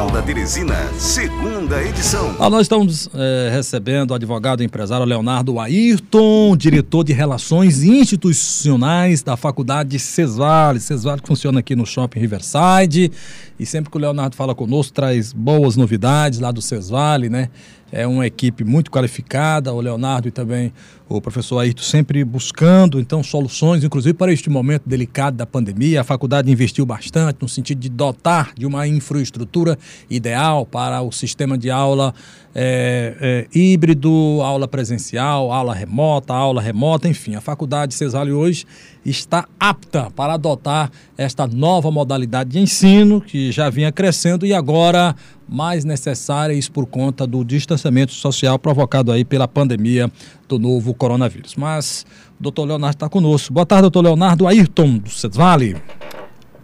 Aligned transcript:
Da 0.00 0.22
Teresina, 0.22 0.74
segunda 0.98 1.82
edição. 1.82 2.34
Ah, 2.38 2.48
nós 2.48 2.62
estamos 2.62 3.10
é, 3.14 3.50
recebendo 3.52 4.12
o 4.12 4.14
advogado 4.14 4.62
e 4.62 4.66
empresário 4.66 5.04
Leonardo 5.04 5.60
Ayrton, 5.60 6.56
diretor 6.56 7.04
de 7.04 7.12
Relações 7.12 7.82
Institucionais 7.82 9.22
da 9.22 9.36
Faculdade 9.36 9.98
Cesvale. 9.98 10.80
Cesvale 10.80 11.20
que 11.20 11.28
funciona 11.28 11.60
aqui 11.60 11.76
no 11.76 11.84
Shopping 11.84 12.18
Riverside. 12.18 13.12
E 13.58 13.66
sempre 13.66 13.90
que 13.90 13.96
o 13.98 14.00
Leonardo 14.00 14.34
fala 14.34 14.54
conosco, 14.54 14.94
traz 14.94 15.34
boas 15.34 15.76
novidades 15.76 16.40
lá 16.40 16.50
do 16.50 16.62
Cesvale, 16.62 17.28
né? 17.28 17.50
É 17.92 18.06
uma 18.06 18.26
equipe 18.26 18.64
muito 18.64 18.90
qualificada, 18.90 19.72
o 19.72 19.80
Leonardo 19.80 20.28
e 20.28 20.30
também 20.30 20.72
o 21.08 21.20
professor 21.20 21.58
Ayrton 21.58 21.82
sempre 21.82 22.22
buscando 22.24 23.00
então 23.00 23.20
soluções, 23.22 23.82
inclusive 23.82 24.14
para 24.14 24.32
este 24.32 24.48
momento 24.48 24.82
delicado 24.86 25.36
da 25.36 25.44
pandemia. 25.44 26.02
A 26.02 26.04
faculdade 26.04 26.50
investiu 26.50 26.86
bastante 26.86 27.38
no 27.40 27.48
sentido 27.48 27.80
de 27.80 27.88
dotar 27.88 28.52
de 28.56 28.64
uma 28.64 28.86
infraestrutura 28.86 29.76
ideal 30.08 30.64
para 30.64 31.02
o 31.02 31.10
sistema 31.10 31.58
de 31.58 31.68
aula 31.68 32.14
é, 32.54 33.46
é, 33.52 33.58
híbrido, 33.58 34.40
aula 34.42 34.66
presencial, 34.66 35.52
aula 35.52 35.72
remota, 35.74 36.34
aula 36.34 36.60
remota, 36.60 37.08
enfim. 37.08 37.34
A 37.34 37.40
faculdade 37.40 37.94
Cesale 37.94 38.32
hoje 38.32 38.66
está 39.04 39.46
apta 39.58 40.10
para 40.10 40.34
adotar 40.34 40.90
esta 41.16 41.46
nova 41.46 41.90
modalidade 41.90 42.50
de 42.50 42.58
ensino 42.58 43.20
que 43.20 43.52
já 43.52 43.70
vinha 43.70 43.92
crescendo 43.92 44.44
e 44.44 44.52
agora 44.52 45.14
mais 45.48 45.84
necessárias 45.84 46.68
por 46.68 46.86
conta 46.86 47.26
do 47.26 47.44
distanciamento 47.44 48.12
social 48.12 48.58
provocado 48.58 49.10
aí 49.10 49.24
pela 49.24 49.48
pandemia 49.48 50.10
do 50.48 50.58
novo 50.58 50.92
coronavírus. 50.92 51.54
Mas 51.56 52.04
o 52.38 52.42
doutor 52.42 52.64
Leonardo 52.66 52.96
está 52.96 53.08
conosco. 53.08 53.52
Boa 53.52 53.66
tarde, 53.66 53.82
doutor 53.82 54.02
Leonardo 54.02 54.46
Ayrton, 54.46 54.98
do 54.98 55.10
Cesvale. 55.10 55.76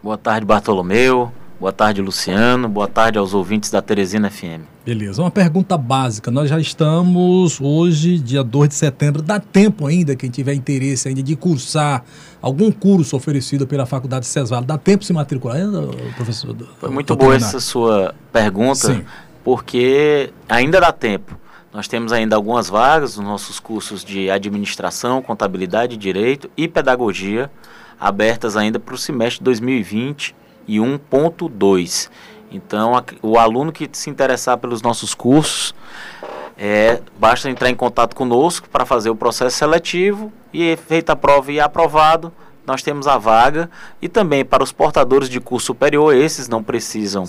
Boa 0.02 0.18
tarde, 0.18 0.46
Bartolomeu. 0.46 1.32
Boa 1.58 1.72
tarde, 1.72 2.02
Luciano. 2.02 2.68
Boa 2.68 2.86
tarde 2.86 3.16
aos 3.16 3.32
ouvintes 3.32 3.70
da 3.70 3.80
Teresina 3.80 4.30
FM. 4.30 4.60
Beleza. 4.84 5.22
Uma 5.22 5.30
pergunta 5.30 5.78
básica. 5.78 6.30
Nós 6.30 6.50
já 6.50 6.60
estamos 6.60 7.58
hoje, 7.62 8.18
dia 8.18 8.44
2 8.44 8.68
de 8.68 8.74
setembro. 8.74 9.22
Dá 9.22 9.40
tempo 9.40 9.86
ainda, 9.86 10.14
quem 10.14 10.28
tiver 10.28 10.52
interesse 10.52 11.08
ainda 11.08 11.22
de 11.22 11.34
cursar 11.34 12.04
algum 12.42 12.70
curso 12.70 13.16
oferecido 13.16 13.66
pela 13.66 13.86
Faculdade 13.86 14.26
Cesvale, 14.26 14.66
dá 14.66 14.76
tempo 14.76 15.00
de 15.00 15.06
se 15.06 15.14
matricular 15.14 15.56
ainda, 15.56 15.80
professor? 16.14 16.54
Foi 16.78 16.90
muito 16.90 17.16
boa 17.16 17.34
essa 17.34 17.58
sua 17.58 18.14
pergunta, 18.30 18.94
Sim. 18.94 19.02
porque 19.42 20.30
ainda 20.46 20.78
dá 20.78 20.92
tempo. 20.92 21.38
Nós 21.72 21.88
temos 21.88 22.12
ainda 22.12 22.36
algumas 22.36 22.68
vagas 22.68 23.16
nos 23.16 23.24
nossos 23.26 23.58
cursos 23.58 24.04
de 24.04 24.30
administração, 24.30 25.22
contabilidade, 25.22 25.96
direito 25.96 26.50
e 26.54 26.68
pedagogia 26.68 27.50
abertas 27.98 28.58
ainda 28.58 28.78
para 28.78 28.94
o 28.94 28.98
semestre 28.98 29.42
2020 29.42 30.34
e 30.66 30.78
1.2. 30.78 32.10
Então, 32.50 32.96
a, 32.96 33.04
o 33.22 33.38
aluno 33.38 33.72
que 33.72 33.88
se 33.92 34.08
interessar 34.10 34.58
pelos 34.58 34.82
nossos 34.82 35.14
cursos, 35.14 35.74
é, 36.56 37.00
basta 37.18 37.50
entrar 37.50 37.68
em 37.68 37.74
contato 37.74 38.16
conosco 38.16 38.68
para 38.68 38.86
fazer 38.86 39.10
o 39.10 39.16
processo 39.16 39.58
seletivo 39.58 40.32
e 40.52 40.76
feita 40.76 41.12
a 41.12 41.16
prova 41.16 41.52
e 41.52 41.60
aprovado, 41.60 42.32
nós 42.66 42.82
temos 42.82 43.06
a 43.06 43.16
vaga 43.16 43.70
e 44.02 44.08
também 44.08 44.44
para 44.44 44.62
os 44.62 44.72
portadores 44.72 45.28
de 45.28 45.38
curso 45.38 45.66
superior, 45.66 46.14
esses 46.14 46.48
não 46.48 46.62
precisam 46.62 47.24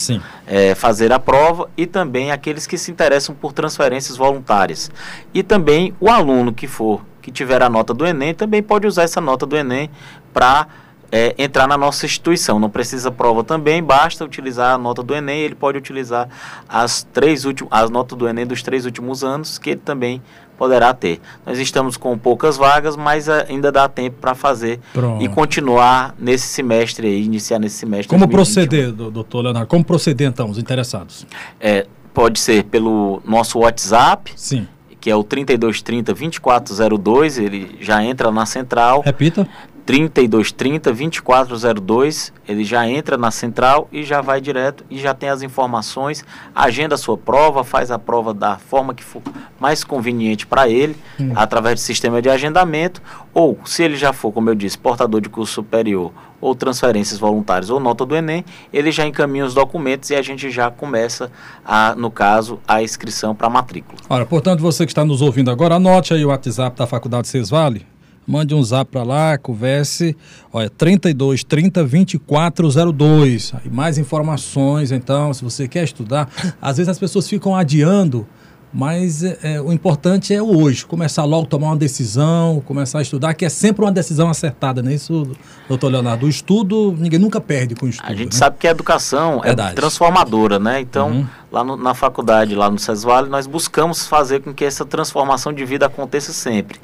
é, 0.48 0.74
fazer 0.74 1.14
a 1.14 1.20
prova 1.20 1.70
e 1.78 1.86
também 1.86 2.32
aqueles 2.32 2.66
que 2.66 2.78
se 2.78 2.90
interessam 2.90 3.36
por 3.36 3.54
transferências 3.54 4.18
voluntárias. 4.18 4.90
E 5.34 5.44
também 5.44 5.94
o 6.00 6.10
aluno 6.10 6.52
que 6.52 6.66
for, 6.66 7.02
que 7.22 7.32
tiver 7.32 7.62
a 7.62 7.70
nota 7.70 7.94
do 7.94 8.06
Enem, 8.06 8.34
também 8.34 8.64
pode 8.64 8.88
usar 8.88 9.04
essa 9.04 9.22
nota 9.22 9.46
do 9.46 9.56
Enem 9.56 9.92
para 10.34 10.68
é, 11.12 11.34
entrar 11.38 11.68
na 11.68 11.78
nossa 11.78 12.06
instituição. 12.06 12.60
Não 12.60 12.70
precisa 12.70 13.12
prova 13.12 13.44
também, 13.44 13.82
basta 13.82 14.24
utilizar 14.24 14.76
a 14.76 14.78
nota 14.78 15.02
do 15.04 15.14
Enem. 15.14 15.42
Ele 15.42 15.56
pode 15.56 15.78
utilizar 15.78 16.28
as 16.68 17.04
três 17.04 17.46
últimas, 17.46 17.72
as 17.72 17.90
notas 17.90 18.18
do 18.18 18.28
Enem 18.28 18.46
dos 18.46 18.62
três 18.62 18.86
últimos 18.86 19.24
anos, 19.24 19.58
que 19.58 19.72
ele 19.72 19.82
também 19.84 20.22
poderá 20.58 20.94
ter. 20.94 21.22
Nós 21.46 21.60
estamos 21.60 21.98
com 21.98 22.18
poucas 22.18 22.58
vagas, 22.58 22.96
mas 22.96 23.30
ainda 23.30 23.72
dá 23.72 23.88
tempo 23.88 24.18
para 24.20 24.34
fazer 24.34 24.80
Pronto. 24.92 25.24
e 25.24 25.30
continuar 25.30 26.16
nesse 26.18 26.48
semestre 26.48 27.08
aí, 27.08 27.24
iniciar 27.24 27.60
nesse 27.60 27.76
semestre. 27.76 28.08
Como 28.08 28.26
2021. 28.26 28.68
proceder, 28.68 29.12
doutor 29.12 29.42
Leonardo? 29.42 29.68
Como 29.68 29.86
proceder 29.86 30.28
então, 30.28 30.50
os 30.50 30.58
interessados? 30.58 31.28
É, 31.60 31.86
pode 32.14 32.40
ser 32.40 32.64
pelo 32.64 33.22
nosso 33.26 33.60
WhatsApp. 33.60 34.32
Sim 34.36 34.68
que 35.00 35.12
é 35.12 35.16
o 35.16 35.24
3230 35.24 36.12
2402, 36.12 37.38
ele 37.38 37.78
já 37.80 38.04
entra 38.04 38.32
na 38.32 38.46
central. 38.46 39.02
Repita. 39.06 39.48
3230 39.88 40.92
2402, 40.92 42.34
ele 42.46 42.66
já 42.66 42.86
entra 42.90 43.18
na 43.18 43.32
central 43.32 43.88
e 43.90 44.04
já 44.04 44.20
vai 44.20 44.42
direto 44.42 44.84
e 44.90 45.00
já 45.00 45.14
tem 45.14 45.30
as 45.30 45.42
informações, 45.42 46.26
agenda 46.54 46.96
a 46.96 46.98
sua 46.98 47.18
prova, 47.18 47.64
faz 47.64 47.90
a 47.90 47.98
prova 47.98 48.34
da 48.34 48.58
forma 48.58 48.94
que 48.94 49.02
for 49.02 49.22
mais 49.58 49.86
conveniente 49.86 50.46
para 50.46 50.68
ele, 50.68 50.94
hum. 51.18 51.32
através 51.34 51.76
do 51.76 51.84
sistema 51.84 52.22
de 52.22 52.30
agendamento, 52.30 53.02
ou 53.34 53.58
se 53.64 53.82
ele 53.82 53.96
já 53.96 54.12
for, 54.12 54.34
como 54.34 54.50
eu 54.50 54.56
disse, 54.56 54.78
portador 54.78 55.22
de 55.22 55.30
curso 55.30 55.54
superior 55.54 56.12
ou 56.42 56.54
transferências 56.54 57.18
voluntárias 57.18 57.70
ou 57.70 57.80
nota 57.80 58.06
do 58.06 58.14
Enem, 58.14 58.44
ele 58.74 58.92
já 58.92 59.08
encaminha 59.08 59.46
os 59.46 59.54
documentos 59.54 60.10
e 60.10 60.16
a 60.16 60.22
gente 60.22 60.52
já 60.52 60.70
começa, 60.70 61.32
a, 61.66 61.96
no 61.96 62.12
caso, 62.12 62.60
a 62.68 62.84
inscrição 62.84 63.34
para 63.34 63.48
a 63.48 63.50
matrícula. 63.50 63.98
Ora, 64.10 64.26
portanto, 64.26 64.60
você 64.60 64.86
que 64.86 64.92
está 64.92 65.06
nos 65.06 65.22
ouvindo 65.22 65.50
agora, 65.50 65.76
anote 65.76 66.14
aí 66.14 66.26
o 66.26 66.28
WhatsApp 66.28 66.78
da 66.78 66.86
Faculdade 66.86 67.30
Cesvale, 67.30 67.86
mande 68.28 68.54
um 68.54 68.62
zap 68.62 68.92
para 68.92 69.04
lá, 69.04 69.38
converse. 69.38 70.16
Olha, 70.52 70.70
32 70.70 71.46
30 71.46 71.84
2402. 71.84 73.54
Aí 73.54 73.72
mais 73.72 73.98
informações, 73.98 74.92
então, 74.92 75.34
se 75.34 75.44
você 75.44 75.68
quer 75.68 75.86
estudar. 75.86 76.30
Às 76.62 76.78
vezes 76.78 76.90
as 76.90 77.00
pessoas 77.00 77.28
ficam 77.30 77.56
adiando, 77.56 78.28
mas 78.74 79.24
é, 79.24 79.38
é, 79.44 79.62
o 79.62 79.72
importante 79.72 80.34
é 80.34 80.42
o 80.42 80.62
hoje. 80.62 80.86
Começar 80.86 81.24
logo 81.24 81.46
a 81.46 81.50
tomar 81.50 81.68
uma 81.68 81.78
decisão, 81.78 82.62
começar 82.66 83.00
a 83.00 83.02
estudar, 83.02 83.34
que 83.34 83.46
é 83.46 83.50
sempre 83.50 83.86
uma 83.86 83.92
decisão 83.92 84.30
acertada, 84.30 84.84
não 84.84 84.92
é 84.92 84.96
isso, 84.96 85.32
doutor 85.70 85.90
Leonardo? 85.90 86.26
O 86.26 86.30
estudo, 86.30 86.94
ninguém 86.98 87.20
nunca 87.20 87.40
perde 87.40 87.76
com 87.76 87.86
o 87.86 87.90
estudo. 87.90 88.12
A 88.12 88.14
gente 88.14 88.34
né? 88.34 88.38
sabe 88.38 88.58
que 88.60 88.68
a 88.68 88.72
educação 88.72 89.40
é 89.40 89.48
Verdade. 89.48 89.72
é 89.72 89.74
transformadora, 89.74 90.60
né? 90.60 90.82
Então, 90.82 91.12
uhum. 91.12 91.28
lá 91.50 91.64
no, 91.64 91.78
na 91.78 91.94
faculdade, 91.94 92.56
lá 92.56 92.70
no 92.70 92.78
Cesvale, 92.78 93.30
nós 93.30 93.48
buscamos 93.48 94.06
fazer 94.06 94.42
com 94.42 94.54
que 94.54 94.66
essa 94.66 94.86
transformação 94.86 95.54
de 95.54 95.64
vida 95.64 95.86
aconteça 95.86 96.34
sempre. 96.34 96.80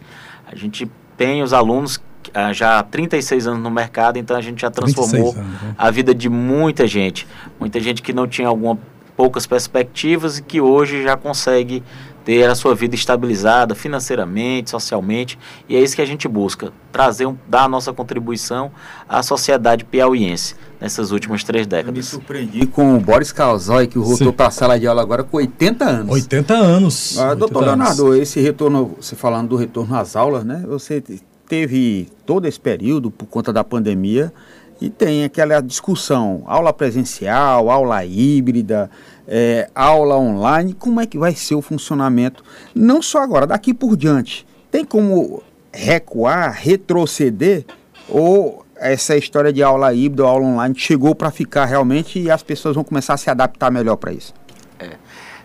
A 0.48 0.56
gente 0.56 0.90
tem 1.18 1.44
os 1.44 1.54
alunos 1.54 2.02
ah, 2.34 2.54
já 2.54 2.80
há 2.80 2.84
36 2.84 3.48
anos 3.48 3.62
no 3.62 3.70
mercado, 3.70 4.18
então 4.18 4.36
a 4.36 4.42
gente 4.42 4.62
já 4.62 4.72
transformou 4.72 5.34
anos, 5.34 5.62
né? 5.62 5.76
a 5.78 5.92
vida 5.92 6.14
de 6.16 6.30
muita 6.30 6.88
gente. 6.88 7.28
Muita 7.60 7.80
gente 7.80 8.02
que 8.02 8.14
não 8.14 8.28
tinha 8.28 8.48
alguma 8.48 8.78
poucas 9.16 9.46
perspectivas 9.46 10.40
e 10.40 10.44
que 10.44 10.60
hoje 10.60 11.04
já 11.04 11.16
consegue 11.16 11.84
ter 12.26 12.50
a 12.50 12.56
sua 12.56 12.74
vida 12.74 12.96
estabilizada 12.96 13.76
financeiramente, 13.76 14.70
socialmente, 14.70 15.38
e 15.68 15.76
é 15.76 15.82
isso 15.82 15.96
que 15.96 16.02
a 16.02 16.06
gente 16.06 16.28
busca, 16.28 16.72
trazer, 16.92 17.26
um, 17.26 17.38
dar 17.48 17.64
a 17.64 17.68
nossa 17.68 17.92
contribuição 17.92 18.72
à 19.08 19.22
sociedade 19.22 19.84
piauiense 19.84 20.56
nessas 20.80 21.12
últimas 21.12 21.44
três 21.44 21.68
décadas. 21.68 21.90
Eu 21.90 21.98
me 21.98 22.04
surpreendi 22.04 22.66
com 22.66 22.96
o 22.96 23.00
Boris 23.00 23.32
Calzói, 23.32 23.88
que 23.88 23.98
voltou 23.98 24.34
para 24.34 24.48
a 24.48 24.52
sala 24.52 24.80
de 24.80 24.88
aula 24.88 25.02
agora 25.02 25.24
com 25.24 25.38
80 25.38 25.86
anos. 25.86 26.14
80 26.14 26.54
anos. 26.54 27.20
Ah, 27.20 27.34
doutor 27.34 27.64
Leonardo, 27.64 28.08
anos. 28.08 28.20
esse 28.20 28.40
retorno, 28.40 28.96
você 29.00 29.16
falando 29.16 29.50
do 29.50 29.56
retorno 29.56 29.96
às 29.96 30.16
aulas, 30.16 30.44
né? 30.44 30.64
Você 30.68 31.04
teve 31.48 32.10
todo 32.26 32.48
esse 32.48 32.60
período 32.60 33.12
por 33.12 33.26
conta 33.26 33.52
da 33.52 33.64
pandemia, 33.64 34.34
e 34.82 34.90
tem 34.90 35.24
aquela 35.24 35.62
discussão, 35.62 36.44
aula 36.46 36.74
presencial, 36.74 37.70
aula 37.70 38.04
híbrida, 38.04 38.90
é, 39.28 39.70
aula 39.74 40.18
online, 40.18 40.74
como 40.74 41.00
é 41.00 41.06
que 41.06 41.18
vai 41.18 41.34
ser 41.34 41.56
o 41.56 41.62
funcionamento, 41.62 42.44
não 42.76 43.02
só 43.02 43.22
agora, 43.22 43.48
daqui 43.48 43.74
por 43.74 43.96
diante. 43.96 44.46
Tem 44.70 44.84
como 44.84 45.42
recuar, 45.72 46.54
retroceder, 46.54 47.66
ou 48.10 48.66
essa 48.76 49.16
história 49.16 49.54
de 49.54 49.64
aula 49.64 49.94
híbrida 49.94 50.24
aula 50.24 50.46
online 50.46 50.76
chegou 50.78 51.16
para 51.16 51.32
ficar 51.32 51.66
realmente 51.66 52.20
e 52.20 52.30
as 52.30 52.44
pessoas 52.44 52.76
vão 52.76 52.84
começar 52.84 53.14
a 53.14 53.18
se 53.18 53.30
adaptar 53.30 53.72
melhor 53.72 53.96
para 53.96 54.12
isso? 54.12 54.34
É, 54.78 54.98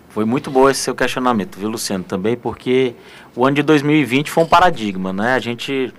foi 0.09 0.25
muito 0.25 0.51
bom 0.51 0.69
esse 0.69 0.81
seu 0.81 0.95
questionamento, 0.95 1.57
viu, 1.57 1.69
Luciano, 1.69 2.03
também, 2.03 2.35
porque 2.35 2.95
o 3.35 3.45
ano 3.45 3.55
de 3.55 3.63
2020 3.63 4.29
foi 4.29 4.43
um 4.43 4.47
paradigma, 4.47 5.13
né? 5.13 5.33
A 5.33 5.39
gente 5.39 5.93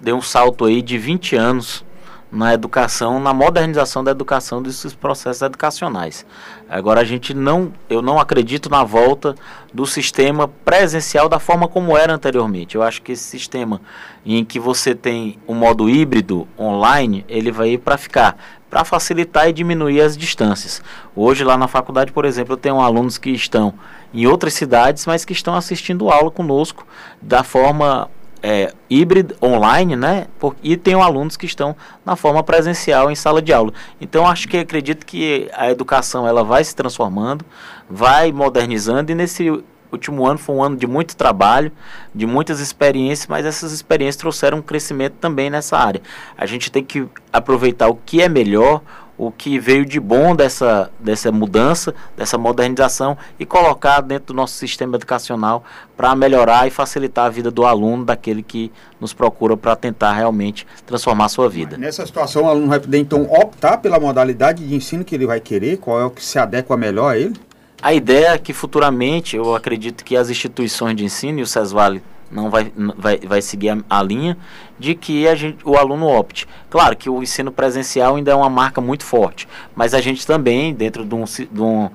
deu 0.00 0.16
um 0.16 0.22
salto 0.22 0.64
aí 0.64 0.80
de 0.80 0.96
20 0.96 1.36
anos 1.36 1.84
na 2.30 2.52
educação, 2.52 3.18
na 3.18 3.32
modernização 3.32 4.04
da 4.04 4.10
educação 4.10 4.62
desses 4.62 4.94
processos 4.94 5.42
educacionais. 5.42 6.26
Agora 6.68 7.00
a 7.00 7.04
gente 7.04 7.32
não, 7.32 7.72
eu 7.88 8.02
não 8.02 8.18
acredito 8.18 8.68
na 8.68 8.84
volta 8.84 9.34
do 9.72 9.86
sistema 9.86 10.46
presencial 10.46 11.28
da 11.28 11.38
forma 11.38 11.66
como 11.66 11.96
era 11.96 12.12
anteriormente. 12.12 12.74
Eu 12.76 12.82
acho 12.82 13.00
que 13.00 13.12
esse 13.12 13.24
sistema 13.24 13.80
em 14.24 14.44
que 14.44 14.60
você 14.60 14.94
tem 14.94 15.38
um 15.48 15.54
modo 15.54 15.88
híbrido 15.88 16.46
online, 16.58 17.24
ele 17.28 17.50
vai 17.50 17.70
ir 17.70 17.78
para 17.78 17.96
ficar, 17.96 18.36
para 18.68 18.84
facilitar 18.84 19.48
e 19.48 19.52
diminuir 19.52 20.02
as 20.02 20.16
distâncias. 20.16 20.82
Hoje 21.16 21.44
lá 21.44 21.56
na 21.56 21.66
faculdade, 21.66 22.12
por 22.12 22.26
exemplo, 22.26 22.52
eu 22.52 22.58
tenho 22.58 22.80
alunos 22.80 23.16
que 23.16 23.30
estão 23.30 23.72
em 24.12 24.26
outras 24.26 24.52
cidades, 24.52 25.06
mas 25.06 25.24
que 25.24 25.32
estão 25.32 25.54
assistindo 25.54 26.10
aula 26.10 26.30
conosco 26.30 26.86
da 27.22 27.42
forma 27.42 28.10
é, 28.42 28.72
híbrido 28.88 29.36
online, 29.42 29.96
né? 29.96 30.26
Por, 30.38 30.54
e 30.62 30.76
tem 30.76 30.94
alunos 30.94 31.36
que 31.36 31.46
estão 31.46 31.74
na 32.04 32.16
forma 32.16 32.42
presencial 32.42 33.10
em 33.10 33.14
sala 33.14 33.42
de 33.42 33.52
aula. 33.52 33.72
Então 34.00 34.26
acho 34.26 34.48
que 34.48 34.56
acredito 34.56 35.04
que 35.04 35.50
a 35.54 35.70
educação 35.70 36.26
ela 36.26 36.44
vai 36.44 36.62
se 36.64 36.74
transformando, 36.74 37.44
vai 37.88 38.32
modernizando 38.32 39.10
e 39.12 39.14
nesse 39.14 39.50
último 39.90 40.26
ano 40.26 40.38
foi 40.38 40.54
um 40.54 40.62
ano 40.62 40.76
de 40.76 40.86
muito 40.86 41.16
trabalho, 41.16 41.72
de 42.14 42.26
muitas 42.26 42.60
experiências, 42.60 43.26
mas 43.26 43.46
essas 43.46 43.72
experiências 43.72 44.16
trouxeram 44.16 44.58
um 44.58 44.62
crescimento 44.62 45.14
também 45.14 45.50
nessa 45.50 45.76
área. 45.78 46.02
A 46.36 46.46
gente 46.46 46.70
tem 46.70 46.84
que 46.84 47.06
aproveitar 47.32 47.88
o 47.88 47.94
que 47.94 48.20
é 48.20 48.28
melhor, 48.28 48.82
o 49.18 49.32
que 49.32 49.58
veio 49.58 49.84
de 49.84 49.98
bom 49.98 50.34
dessa, 50.34 50.90
dessa 51.00 51.32
mudança, 51.32 51.92
dessa 52.16 52.38
modernização 52.38 53.18
e 53.38 53.44
colocar 53.44 54.00
dentro 54.00 54.28
do 54.28 54.34
nosso 54.34 54.54
sistema 54.54 54.96
educacional 54.96 55.64
para 55.96 56.14
melhorar 56.14 56.68
e 56.68 56.70
facilitar 56.70 57.26
a 57.26 57.28
vida 57.28 57.50
do 57.50 57.66
aluno, 57.66 58.04
daquele 58.04 58.44
que 58.44 58.70
nos 59.00 59.12
procura 59.12 59.56
para 59.56 59.74
tentar 59.74 60.12
realmente 60.12 60.64
transformar 60.86 61.24
a 61.24 61.28
sua 61.28 61.48
vida. 61.48 61.76
Nessa 61.76 62.06
situação, 62.06 62.44
o 62.44 62.48
aluno 62.48 62.68
vai 62.68 62.78
poder 62.78 62.98
então 62.98 63.24
optar 63.24 63.78
pela 63.78 63.98
modalidade 63.98 64.64
de 64.64 64.74
ensino 64.74 65.04
que 65.04 65.16
ele 65.16 65.26
vai 65.26 65.40
querer, 65.40 65.78
qual 65.78 66.00
é 66.00 66.04
o 66.04 66.10
que 66.10 66.24
se 66.24 66.38
adequa 66.38 66.76
melhor 66.76 67.12
a 67.12 67.18
ele? 67.18 67.34
A 67.82 67.92
ideia 67.92 68.28
é 68.28 68.38
que 68.38 68.52
futuramente, 68.52 69.36
eu 69.36 69.54
acredito 69.54 70.04
que 70.04 70.16
as 70.16 70.30
instituições 70.30 70.96
de 70.96 71.04
ensino 71.04 71.40
e 71.40 71.42
o 71.42 71.46
SESVAL 71.46 71.98
não 72.30 72.50
vai, 72.50 72.72
vai, 72.96 73.18
vai 73.18 73.42
seguir 73.42 73.70
a, 73.70 73.78
a, 73.88 74.02
linha 74.02 74.36
de 74.78 74.94
que 74.94 75.26
a 75.26 75.34
gente, 75.34 75.58
o 75.64 75.76
aluno 75.76 76.06
opte. 76.06 76.46
Claro 76.68 76.96
que 76.96 77.08
o 77.08 77.22
ensino 77.22 77.50
presencial 77.50 78.16
ainda 78.16 78.30
é 78.30 78.34
uma 78.34 78.50
marca 78.50 78.80
muito 78.80 79.04
forte, 79.04 79.48
mas 79.74 79.94
a 79.94 80.00
gente 80.00 80.26
também, 80.26 80.74
dentro 80.74 81.04
de 81.04 81.14
um, 81.14 81.24
de 81.24 81.62
um, 81.62 81.90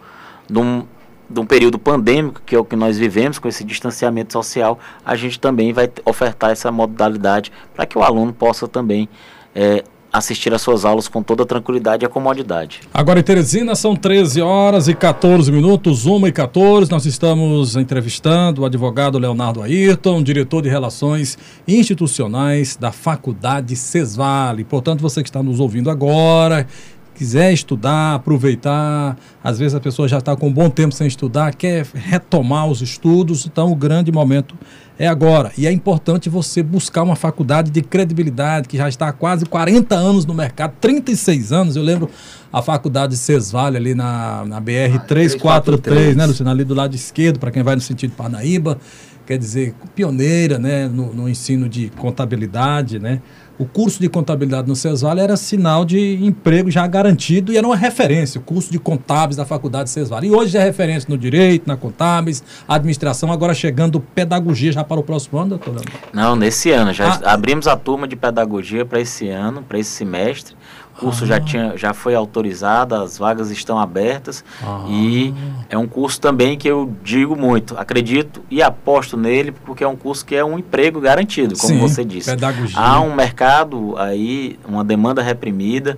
de 0.49 0.59
um, 0.59 0.87
de 1.29 1.39
um 1.39 1.45
período 1.45 1.79
pandêmico, 1.79 2.41
que 2.45 2.55
é 2.55 2.59
o 2.59 2.65
que 2.65 2.75
nós 2.75 2.97
vivemos, 2.97 3.39
com 3.39 3.47
esse 3.47 3.63
distanciamento 3.63 4.33
social, 4.33 4.79
a 5.05 5.15
gente 5.15 5.39
também 5.39 5.71
vai 5.71 5.89
ofertar 6.05 6.51
essa 6.51 6.71
modalidade 6.71 7.51
para 7.73 7.85
que 7.85 7.97
o 7.97 8.03
aluno 8.03 8.33
possa 8.33 8.67
também 8.67 9.07
é, 9.55 9.83
assistir 10.13 10.53
às 10.53 10.61
suas 10.61 10.85
aulas 10.85 11.07
com 11.07 11.23
toda 11.23 11.43
tranquilidade 11.43 12.05
e 12.05 12.07
comodidade. 12.07 12.81
Agora 12.93 13.19
em 13.19 13.23
Teresina 13.23 13.73
são 13.73 13.95
13 13.95 14.41
horas 14.41 14.87
e 14.87 14.93
14 14.93 15.51
minutos, 15.51 16.05
1 16.05 16.27
e 16.27 16.31
14. 16.31 16.91
Nós 16.91 17.07
estamos 17.07 17.75
entrevistando 17.75 18.61
o 18.61 18.65
advogado 18.65 19.17
Leonardo 19.17 19.63
Ayrton, 19.63 20.21
diretor 20.21 20.61
de 20.61 20.69
Relações 20.69 21.35
Institucionais 21.67 22.75
da 22.75 22.91
Faculdade 22.91 23.75
Cesvale. 23.75 24.63
Portanto, 24.63 25.01
você 25.01 25.23
que 25.23 25.29
está 25.29 25.41
nos 25.41 25.59
ouvindo 25.59 25.89
agora, 25.89 26.67
quiser 27.13 27.53
estudar, 27.53 28.15
aproveitar, 28.15 29.17
às 29.43 29.59
vezes 29.59 29.75
a 29.75 29.79
pessoa 29.79 30.07
já 30.07 30.17
está 30.17 30.35
com 30.35 30.47
um 30.47 30.53
bom 30.53 30.69
tempo 30.69 30.93
sem 30.93 31.07
estudar, 31.07 31.53
quer 31.55 31.85
retomar 31.93 32.67
os 32.67 32.81
estudos, 32.81 33.45
então 33.45 33.71
o 33.71 33.75
grande 33.75 34.11
momento 34.11 34.55
é 34.97 35.07
agora. 35.07 35.51
E 35.57 35.65
é 35.65 35.71
importante 35.71 36.29
você 36.29 36.61
buscar 36.61 37.03
uma 37.03 37.15
faculdade 37.15 37.71
de 37.71 37.81
credibilidade, 37.81 38.67
que 38.67 38.77
já 38.77 38.87
está 38.87 39.07
há 39.07 39.13
quase 39.13 39.45
40 39.45 39.95
anos 39.95 40.25
no 40.25 40.33
mercado, 40.33 40.73
36 40.79 41.51
anos. 41.51 41.75
Eu 41.75 41.83
lembro 41.83 42.09
a 42.51 42.61
faculdade 42.61 43.13
de 43.13 43.17
Cesvale 43.17 43.77
ali 43.77 43.95
na, 43.95 44.45
na 44.45 44.59
BR 44.59 44.99
343, 45.07 46.15
né, 46.15 46.25
Luciano? 46.25 46.51
Ali 46.51 46.63
do 46.63 46.73
lado 46.73 46.95
esquerdo, 46.95 47.39
para 47.39 47.51
quem 47.51 47.63
vai 47.63 47.75
no 47.75 47.81
sentido 47.81 48.13
Parnaíba. 48.15 48.77
Quer 49.25 49.37
dizer, 49.37 49.73
pioneira 49.95 50.59
né, 50.59 50.87
no, 50.87 51.13
no 51.13 51.29
ensino 51.29 51.69
de 51.69 51.89
contabilidade, 51.97 52.99
né? 52.99 53.21
O 53.57 53.65
curso 53.65 53.99
de 53.99 54.09
contabilidade 54.09 54.67
no 54.67 54.75
Cesvale 54.75 55.21
era 55.21 55.37
sinal 55.37 55.85
de 55.85 56.15
emprego 56.23 56.71
já 56.71 56.85
garantido 56.87 57.51
e 57.53 57.57
era 57.57 57.65
uma 57.65 57.75
referência, 57.75 58.39
o 58.39 58.43
curso 58.43 58.71
de 58.71 58.79
contábeis 58.79 59.35
da 59.35 59.45
faculdade 59.45 59.89
Cesvale. 59.89 60.27
E 60.27 60.31
hoje 60.31 60.57
é 60.57 60.63
referência 60.63 61.07
no 61.09 61.17
direito, 61.17 61.67
na 61.67 61.77
contábeis, 61.77 62.43
administração, 62.67 63.31
agora 63.31 63.53
chegando 63.53 63.99
pedagogia 63.99 64.71
já 64.71 64.83
para 64.83 64.99
o 64.99 65.03
próximo 65.03 65.39
ano, 65.39 65.51
doutor? 65.51 65.81
Não, 66.11 66.35
nesse 66.35 66.71
ano. 66.71 66.93
Já 66.93 67.19
ah, 67.23 67.33
abrimos 67.33 67.67
a 67.67 67.75
turma 67.75 68.07
de 68.07 68.15
pedagogia 68.15 68.85
para 68.85 68.99
esse 68.99 69.29
ano, 69.29 69.61
para 69.61 69.77
esse 69.77 69.91
semestre. 69.91 70.55
O 70.95 70.99
curso 70.99 71.23
ah. 71.23 71.27
já, 71.27 71.39
tinha, 71.39 71.75
já 71.75 71.93
foi 71.93 72.13
autorizado, 72.15 72.95
as 72.95 73.17
vagas 73.17 73.49
estão 73.49 73.79
abertas 73.79 74.43
ah. 74.63 74.85
e 74.87 75.33
é 75.69 75.77
um 75.77 75.87
curso 75.87 76.21
também 76.21 76.57
que 76.57 76.67
eu 76.67 76.93
digo 77.03 77.35
muito, 77.35 77.75
acredito 77.77 78.43
e 78.49 78.61
aposto 78.61 79.17
nele, 79.17 79.51
porque 79.51 79.83
é 79.83 79.87
um 79.87 79.95
curso 79.95 80.25
que 80.25 80.35
é 80.35 80.45
um 80.45 80.59
emprego 80.59 81.01
garantido, 81.01 81.57
como 81.57 81.73
Sim, 81.73 81.79
você 81.79 82.05
disse. 82.05 82.29
Pedagogia. 82.29 82.79
Há 82.79 83.01
um 83.01 83.13
mercado 83.13 83.95
aí, 83.97 84.59
uma 84.67 84.83
demanda 84.83 85.21
reprimida, 85.21 85.97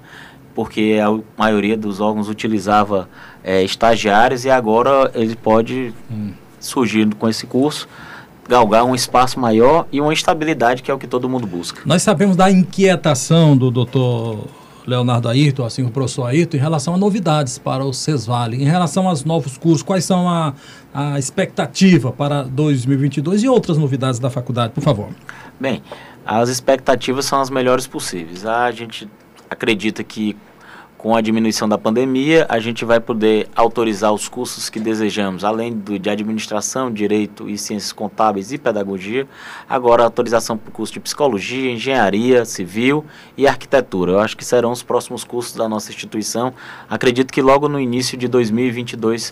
porque 0.54 0.98
a 1.04 1.20
maioria 1.38 1.76
dos 1.76 2.00
órgãos 2.00 2.30
utilizava 2.30 3.10
é, 3.44 3.62
estagiários 3.64 4.46
e 4.46 4.50
agora 4.50 5.12
ele 5.14 5.36
pode 5.36 5.94
hum. 6.10 6.32
surgir 6.60 7.14
com 7.16 7.28
esse 7.28 7.46
curso 7.46 7.88
galgar 8.48 8.86
um 8.86 8.94
espaço 8.94 9.40
maior 9.40 9.88
e 9.92 10.00
uma 10.00 10.14
estabilidade 10.14 10.84
que 10.84 10.92
é 10.92 10.94
o 10.94 11.00
que 11.00 11.08
todo 11.08 11.28
mundo 11.28 11.48
busca. 11.48 11.82
Nós 11.86 12.04
sabemos 12.04 12.36
da 12.36 12.50
inquietação 12.50 13.58
do 13.58 13.72
doutor 13.72 14.48
Leonardo 14.86 15.28
Ayrton, 15.28 15.66
assim 15.66 15.84
o 15.84 15.90
professor 15.90 16.26
Ayrton, 16.26 16.58
em 16.58 16.60
relação 16.60 16.94
a 16.94 16.98
novidades 16.98 17.58
para 17.58 17.84
o 17.84 17.94
Cesvale, 17.94 18.62
em 18.62 18.66
relação 18.66 19.08
aos 19.08 19.24
novos 19.24 19.58
cursos, 19.58 19.82
quais 19.82 20.06
são 20.06 20.30
a, 20.30 20.54
a 20.94 21.18
expectativa 21.18 22.12
para 22.12 22.44
2022 22.44 23.44
e 23.44 23.50
outras 23.50 23.78
novidades 23.78 24.20
da 24.20 24.30
faculdade, 24.30 24.74
por 24.74 24.82
favor. 24.82 25.10
Bem, 25.60 25.82
as 26.26 26.50
expectativas 26.50 27.26
são 27.26 27.42
as 27.42 27.50
melhores 27.50 27.88
possíveis. 27.88 28.46
A 28.46 28.72
gente 28.72 29.08
acredita 29.50 30.04
que 30.04 30.36
com 31.06 31.16
a 31.16 31.22
diminuição 31.22 31.70
da 31.70 31.78
pandemia, 31.78 32.48
a 32.50 32.58
gente 32.58 32.84
vai 32.84 33.00
poder 33.00 33.48
autorizar 33.56 34.12
os 34.12 34.28
cursos 34.28 34.72
que 34.72 34.80
desejamos, 34.80 35.44
além 35.44 35.72
do, 35.72 36.00
de 36.00 36.10
administração, 36.10 36.92
direito 36.92 37.48
e 37.48 37.60
ciências 37.60 37.94
contábeis 37.94 38.52
e 38.52 38.58
pedagogia. 38.58 39.28
Agora, 39.70 40.04
autorização 40.04 40.58
para 40.58 40.70
o 40.70 40.72
curso 40.72 40.94
de 40.94 41.00
psicologia, 41.00 41.72
engenharia 41.72 42.44
civil 42.44 43.06
e 43.38 43.46
arquitetura. 43.46 44.14
Eu 44.14 44.20
acho 44.20 44.36
que 44.36 44.44
serão 44.44 44.72
os 44.72 44.82
próximos 44.82 45.24
cursos 45.24 45.54
da 45.56 45.70
nossa 45.70 45.92
instituição. 45.92 46.52
Acredito 46.90 47.32
que 47.32 47.40
logo 47.40 47.70
no 47.70 47.80
início 47.80 48.18
de 48.18 48.28
2022 48.28 49.32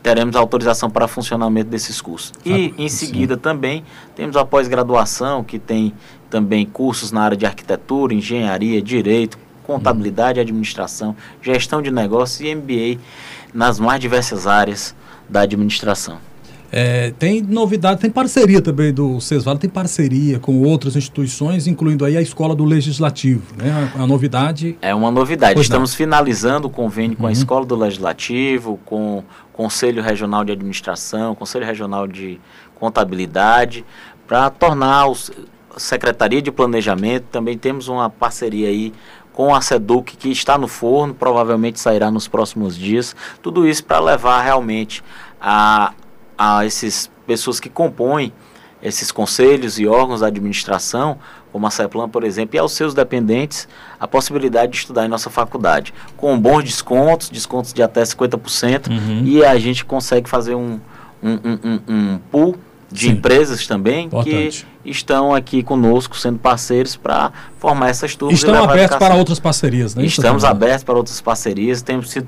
teremos 0.00 0.36
autorização 0.36 0.88
para 0.88 1.08
funcionamento 1.08 1.68
desses 1.68 2.00
cursos. 2.00 2.32
E 2.44 2.72
ah, 2.78 2.82
em 2.82 2.88
seguida 2.88 3.34
sim. 3.34 3.40
também 3.40 3.84
temos 4.14 4.36
a 4.36 4.44
pós-graduação, 4.44 5.42
que 5.42 5.58
tem 5.58 5.92
também 6.30 6.64
cursos 6.64 7.10
na 7.10 7.22
área 7.22 7.36
de 7.36 7.44
arquitetura, 7.44 8.14
engenharia, 8.14 8.80
direito, 8.80 9.36
contabilidade, 9.68 10.40
administração, 10.40 11.14
gestão 11.42 11.82
de 11.82 11.90
negócios 11.90 12.40
e 12.40 12.54
MBA 12.54 12.98
nas 13.52 13.78
mais 13.78 14.00
diversas 14.00 14.46
áreas 14.46 14.94
da 15.28 15.42
administração. 15.42 16.16
É, 16.72 17.12
tem 17.18 17.42
novidade, 17.42 18.00
tem 18.00 18.10
parceria 18.10 18.60
também 18.60 18.92
do 18.92 19.20
Cesvale, 19.20 19.58
tem 19.58 19.68
parceria 19.68 20.38
com 20.38 20.62
outras 20.62 20.96
instituições, 20.96 21.66
incluindo 21.66 22.04
aí 22.04 22.16
a 22.16 22.20
Escola 22.20 22.54
do 22.54 22.64
Legislativo, 22.64 23.42
né? 23.56 23.90
A, 23.94 24.02
a 24.02 24.06
novidade... 24.06 24.76
É 24.80 24.94
uma 24.94 25.10
novidade, 25.10 25.54
pois 25.54 25.66
estamos 25.66 25.90
não. 25.90 25.96
finalizando 25.96 26.66
o 26.66 26.70
convênio 26.70 27.16
com 27.16 27.22
uhum. 27.24 27.28
a 27.28 27.32
Escola 27.32 27.64
do 27.64 27.74
Legislativo, 27.74 28.78
com 28.84 29.18
o 29.18 29.24
Conselho 29.52 30.02
Regional 30.02 30.44
de 30.44 30.52
Administração, 30.52 31.34
Conselho 31.34 31.64
Regional 31.64 32.06
de 32.06 32.38
Contabilidade, 32.74 33.84
para 34.26 34.50
tornar 34.50 35.08
os, 35.08 35.32
a 35.74 35.80
Secretaria 35.80 36.42
de 36.42 36.52
Planejamento, 36.52 37.24
também 37.32 37.56
temos 37.56 37.88
uma 37.88 38.10
parceria 38.10 38.68
aí 38.68 38.92
com 39.38 39.54
a 39.54 39.60
SEDUC 39.60 40.16
que 40.16 40.30
está 40.30 40.58
no 40.58 40.66
forno, 40.66 41.14
provavelmente 41.14 41.78
sairá 41.78 42.10
nos 42.10 42.26
próximos 42.26 42.76
dias. 42.76 43.14
Tudo 43.40 43.68
isso 43.68 43.84
para 43.84 44.00
levar 44.00 44.42
realmente 44.42 45.00
a, 45.40 45.92
a 46.36 46.66
essas 46.66 47.08
pessoas 47.24 47.60
que 47.60 47.68
compõem 47.68 48.32
esses 48.82 49.12
conselhos 49.12 49.78
e 49.78 49.86
órgãos 49.86 50.22
da 50.22 50.26
administração, 50.26 51.20
como 51.52 51.68
a 51.68 51.70
CEPLAN, 51.70 52.08
por 52.08 52.24
exemplo, 52.24 52.56
e 52.56 52.58
aos 52.58 52.72
seus 52.72 52.94
dependentes, 52.94 53.68
a 54.00 54.08
possibilidade 54.08 54.72
de 54.72 54.78
estudar 54.78 55.06
em 55.06 55.08
nossa 55.08 55.30
faculdade, 55.30 55.94
com 56.16 56.36
bons 56.36 56.64
descontos, 56.64 57.28
descontos 57.30 57.72
de 57.72 57.80
até 57.80 58.02
50%, 58.02 58.88
uhum. 58.88 59.22
e 59.24 59.44
a 59.44 59.56
gente 59.56 59.84
consegue 59.84 60.28
fazer 60.28 60.56
um, 60.56 60.80
um, 61.22 61.38
um, 61.44 61.80
um 61.88 62.18
pool 62.28 62.58
de 62.90 63.06
Sim. 63.06 63.10
empresas 63.10 63.66
também 63.66 64.06
Importante. 64.06 64.66
que 64.82 64.90
estão 64.90 65.34
aqui 65.34 65.62
conosco, 65.62 66.16
sendo 66.16 66.38
parceiros 66.38 66.96
para 66.96 67.30
formar 67.58 67.90
essas 67.90 68.16
turmas. 68.16 68.38
Estão 68.38 68.64
abertos 68.64 68.96
para 68.96 69.14
outras 69.14 69.38
parcerias, 69.38 69.94
né? 69.94 70.04
Estamos 70.04 70.44
abertos 70.44 70.84
para 70.84 70.96
outras 70.96 71.20
parcerias, 71.20 71.82
temos 71.82 72.10
sido 72.10 72.26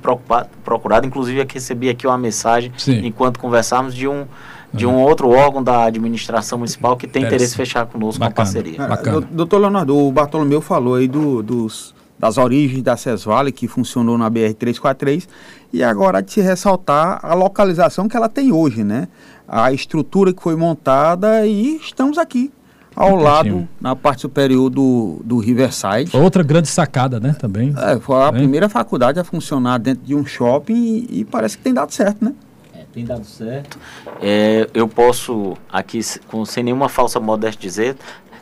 procurado, 0.62 1.06
inclusive 1.06 1.40
aqui 1.40 1.54
recebi 1.54 1.88
aqui 1.88 2.06
uma 2.06 2.18
mensagem, 2.18 2.72
Sim. 2.76 3.06
enquanto 3.06 3.38
conversávamos, 3.38 3.94
de 3.94 4.06
um 4.06 4.26
de 4.72 4.86
um 4.86 4.94
outro 5.00 5.28
órgão 5.30 5.62
da 5.62 5.84
administração 5.84 6.58
municipal 6.58 6.96
que 6.96 7.06
tem 7.06 7.24
interesse 7.24 7.54
em 7.54 7.56
fechar 7.56 7.86
conosco 7.86 8.20
Bacana. 8.20 8.30
uma 8.30 8.36
parceria. 8.36 8.86
Bacana. 8.86 9.26
Doutor 9.28 9.58
Leonardo, 9.58 9.96
o 9.96 10.12
Bartolomeu 10.12 10.60
falou 10.60 10.94
aí 10.94 11.08
do, 11.08 11.42
dos, 11.42 11.92
das 12.16 12.38
origens 12.38 12.82
da 12.82 12.96
Cesvale, 12.96 13.50
que 13.50 13.66
funcionou 13.66 14.16
na 14.16 14.30
BR-343, 14.30 15.26
e 15.72 15.82
agora 15.82 16.22
de 16.22 16.32
se 16.32 16.40
ressaltar 16.40 17.18
a 17.22 17.34
localização 17.34 18.08
que 18.08 18.16
ela 18.16 18.28
tem 18.28 18.52
hoje, 18.52 18.84
né? 18.84 19.08
A 19.50 19.72
estrutura 19.72 20.32
que 20.32 20.40
foi 20.40 20.54
montada 20.54 21.44
e 21.44 21.76
estamos 21.76 22.16
aqui 22.16 22.52
ao 22.94 23.16
lado, 23.16 23.68
na 23.80 23.96
parte 23.96 24.22
superior 24.22 24.70
do, 24.70 25.20
do 25.24 25.38
Riverside. 25.38 26.16
Outra 26.16 26.42
grande 26.42 26.68
sacada, 26.68 27.18
né, 27.18 27.34
também. 27.38 27.74
É, 27.76 27.98
foi 27.98 28.22
a 28.22 28.30
primeira 28.30 28.68
faculdade 28.68 29.18
a 29.18 29.24
funcionar 29.24 29.78
dentro 29.78 30.04
de 30.04 30.14
um 30.14 30.24
shopping 30.24 31.06
e, 31.08 31.20
e 31.20 31.24
parece 31.24 31.56
que 31.56 31.64
tem 31.64 31.74
dado 31.74 31.92
certo, 31.92 32.24
né? 32.24 32.32
É, 32.74 32.84
tem 32.92 33.04
dado 33.04 33.24
certo. 33.24 33.78
É, 34.20 34.68
eu 34.72 34.86
posso 34.86 35.56
aqui, 35.72 36.00
com, 36.28 36.44
sem 36.44 36.62
nenhuma 36.62 36.88
falsa 36.88 37.18
modéstia 37.18 37.60
dizer, 37.60 37.96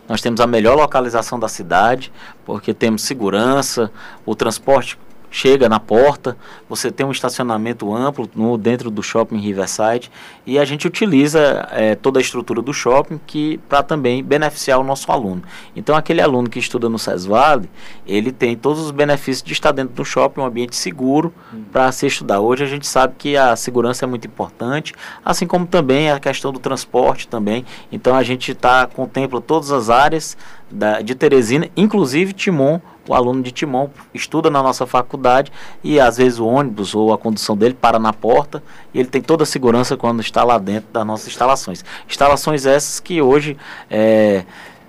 nós 0.08 0.20
temos 0.20 0.40
a 0.40 0.46
melhor 0.46 0.76
localização 0.76 1.38
da 1.38 1.48
cidade, 1.48 2.12
porque 2.44 2.74
temos 2.74 3.02
segurança, 3.02 3.90
o 4.26 4.34
transporte 4.34 4.98
chega 5.30 5.68
na 5.68 5.78
porta, 5.78 6.36
você 6.68 6.90
tem 6.90 7.06
um 7.06 7.10
estacionamento 7.10 7.94
amplo 7.94 8.28
no, 8.34 8.56
dentro 8.56 8.90
do 8.90 9.02
shopping 9.02 9.38
Riverside 9.38 10.10
e 10.46 10.58
a 10.58 10.64
gente 10.64 10.86
utiliza 10.86 11.68
é, 11.72 11.94
toda 11.94 12.18
a 12.18 12.22
estrutura 12.22 12.62
do 12.62 12.72
shopping 12.72 13.20
que 13.26 13.58
para 13.68 13.82
também 13.82 14.22
beneficiar 14.22 14.78
o 14.78 14.84
nosso 14.84 15.10
aluno. 15.10 15.42
Então 15.76 15.94
aquele 15.96 16.20
aluno 16.20 16.48
que 16.48 16.58
estuda 16.58 16.88
no 16.88 16.98
Vale 17.28 17.68
ele 18.06 18.32
tem 18.32 18.56
todos 18.56 18.82
os 18.82 18.90
benefícios 18.90 19.42
de 19.42 19.52
estar 19.52 19.72
dentro 19.72 19.94
do 19.94 20.04
shopping, 20.04 20.40
um 20.40 20.44
ambiente 20.44 20.76
seguro 20.76 21.32
hum. 21.52 21.64
para 21.72 21.90
se 21.92 22.06
estudar. 22.06 22.40
Hoje 22.40 22.64
a 22.64 22.66
gente 22.66 22.86
sabe 22.86 23.14
que 23.18 23.36
a 23.36 23.54
segurança 23.56 24.04
é 24.04 24.08
muito 24.08 24.26
importante, 24.26 24.94
assim 25.24 25.46
como 25.46 25.66
também 25.66 26.10
a 26.10 26.18
questão 26.18 26.52
do 26.52 26.58
transporte 26.58 27.28
também. 27.28 27.64
Então 27.92 28.14
a 28.14 28.22
gente 28.22 28.54
tá 28.54 28.86
contempla 28.86 29.40
todas 29.40 29.70
as 29.70 29.90
áreas 29.90 30.36
da, 30.70 31.00
de 31.00 31.14
Teresina, 31.14 31.68
inclusive 31.76 32.32
Timon 32.32 32.80
o 33.08 33.14
aluno 33.14 33.42
de 33.42 33.50
Timon 33.50 33.88
estuda 34.12 34.50
na 34.50 34.62
nossa 34.62 34.86
faculdade 34.86 35.50
e 35.82 35.98
às 35.98 36.18
vezes 36.18 36.38
o 36.38 36.46
ônibus 36.46 36.94
ou 36.94 37.12
a 37.12 37.18
condução 37.18 37.56
dele 37.56 37.74
para 37.74 37.98
na 37.98 38.12
porta 38.12 38.62
e 38.92 39.00
ele 39.00 39.08
tem 39.08 39.22
toda 39.22 39.44
a 39.44 39.46
segurança 39.46 39.96
quando 39.96 40.20
está 40.20 40.44
lá 40.44 40.58
dentro 40.58 40.92
das 40.92 41.06
nossas 41.06 41.28
instalações. 41.28 41.84
Instalações 42.06 42.66
essas 42.66 43.00
que 43.00 43.22
hoje 43.22 43.56
é, 43.90 44.44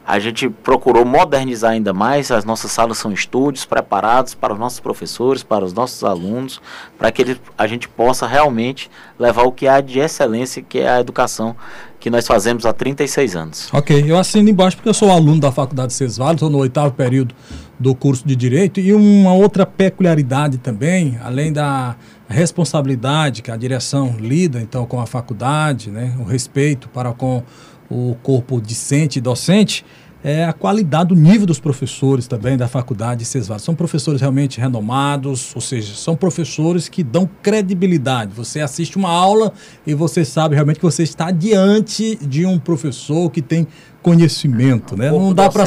a 0.05 0.19
gente 0.19 0.50
procurou 0.50 1.05
modernizar 1.05 1.71
ainda 1.71 1.93
mais. 1.93 2.31
As 2.31 2.43
nossas 2.43 2.71
salas 2.71 2.98
são 2.98 3.12
estúdios 3.12 3.63
preparados 3.63 4.33
para 4.33 4.51
os 4.51 4.59
nossos 4.59 4.79
professores, 4.79 5.43
para 5.43 5.63
os 5.63 5.71
nossos 5.71 6.03
alunos, 6.03 6.59
para 6.98 7.12
que 7.12 7.21
ele, 7.21 7.41
a 7.57 7.67
gente 7.67 7.88
possa 7.88 8.25
realmente 8.25 8.89
levar 9.17 9.43
o 9.43 9.51
que 9.51 9.67
há 9.67 9.79
de 9.79 10.00
excelência, 10.00 10.62
que 10.62 10.79
é 10.79 10.89
a 10.89 11.00
educação 11.00 11.55
que 11.99 12.09
nós 12.09 12.25
fazemos 12.25 12.65
há 12.65 12.71
36 12.71 13.35
anos. 13.35 13.69
Ok, 13.73 14.03
eu 14.07 14.17
assino 14.17 14.49
embaixo 14.49 14.77
porque 14.77 14.89
eu 14.89 14.93
sou 14.93 15.11
aluno 15.11 15.39
da 15.39 15.51
Faculdade 15.51 15.93
Cesvale, 15.93 16.35
estou 16.35 16.49
no 16.49 16.57
oitavo 16.57 16.93
período 16.93 17.35
do 17.77 17.93
curso 17.93 18.25
de 18.25 18.35
Direito 18.35 18.79
e 18.79 18.93
uma 18.93 19.33
outra 19.33 19.65
peculiaridade 19.65 20.57
também, 20.57 21.17
além 21.23 21.51
da 21.51 21.95
responsabilidade 22.27 23.41
que 23.41 23.51
a 23.51 23.57
direção 23.57 24.15
lida 24.19 24.61
então 24.61 24.85
com 24.85 24.99
a 24.99 25.05
faculdade, 25.05 25.89
né, 25.89 26.15
o 26.19 26.23
respeito 26.23 26.87
para 26.89 27.11
com 27.11 27.43
o 27.89 28.15
corpo 28.21 28.61
discente 28.61 29.17
e 29.17 29.21
docente, 29.21 29.85
é 30.23 30.43
a 30.43 30.53
qualidade, 30.53 31.13
o 31.13 31.15
nível 31.15 31.45
dos 31.45 31.59
professores 31.59 32.27
também 32.27 32.57
da 32.57 32.67
faculdade 32.67 33.19
de 33.19 33.25
Cesvado. 33.25 33.61
São 33.61 33.73
professores 33.73 34.19
realmente 34.19 34.59
renomados, 34.59 35.53
ou 35.55 35.61
seja, 35.61 35.93
são 35.95 36.15
professores 36.15 36.89
que 36.89 37.03
dão 37.03 37.29
credibilidade. 37.41 38.33
Você 38.35 38.59
assiste 38.59 38.97
uma 38.97 39.09
aula 39.09 39.53
e 39.88 39.93
você 39.93 40.25
sabe 40.25 40.55
realmente 40.55 40.77
que 40.77 40.85
você 40.85 41.03
está 41.03 41.31
diante 41.31 42.17
de 42.17 42.45
um 42.45 42.59
professor 42.59 43.29
que 43.29 43.41
tem 43.41 43.65
conhecimento, 44.01 44.95
né? 44.95 45.11
Não 45.11 45.33
dá 45.33 45.49
para 45.49 45.65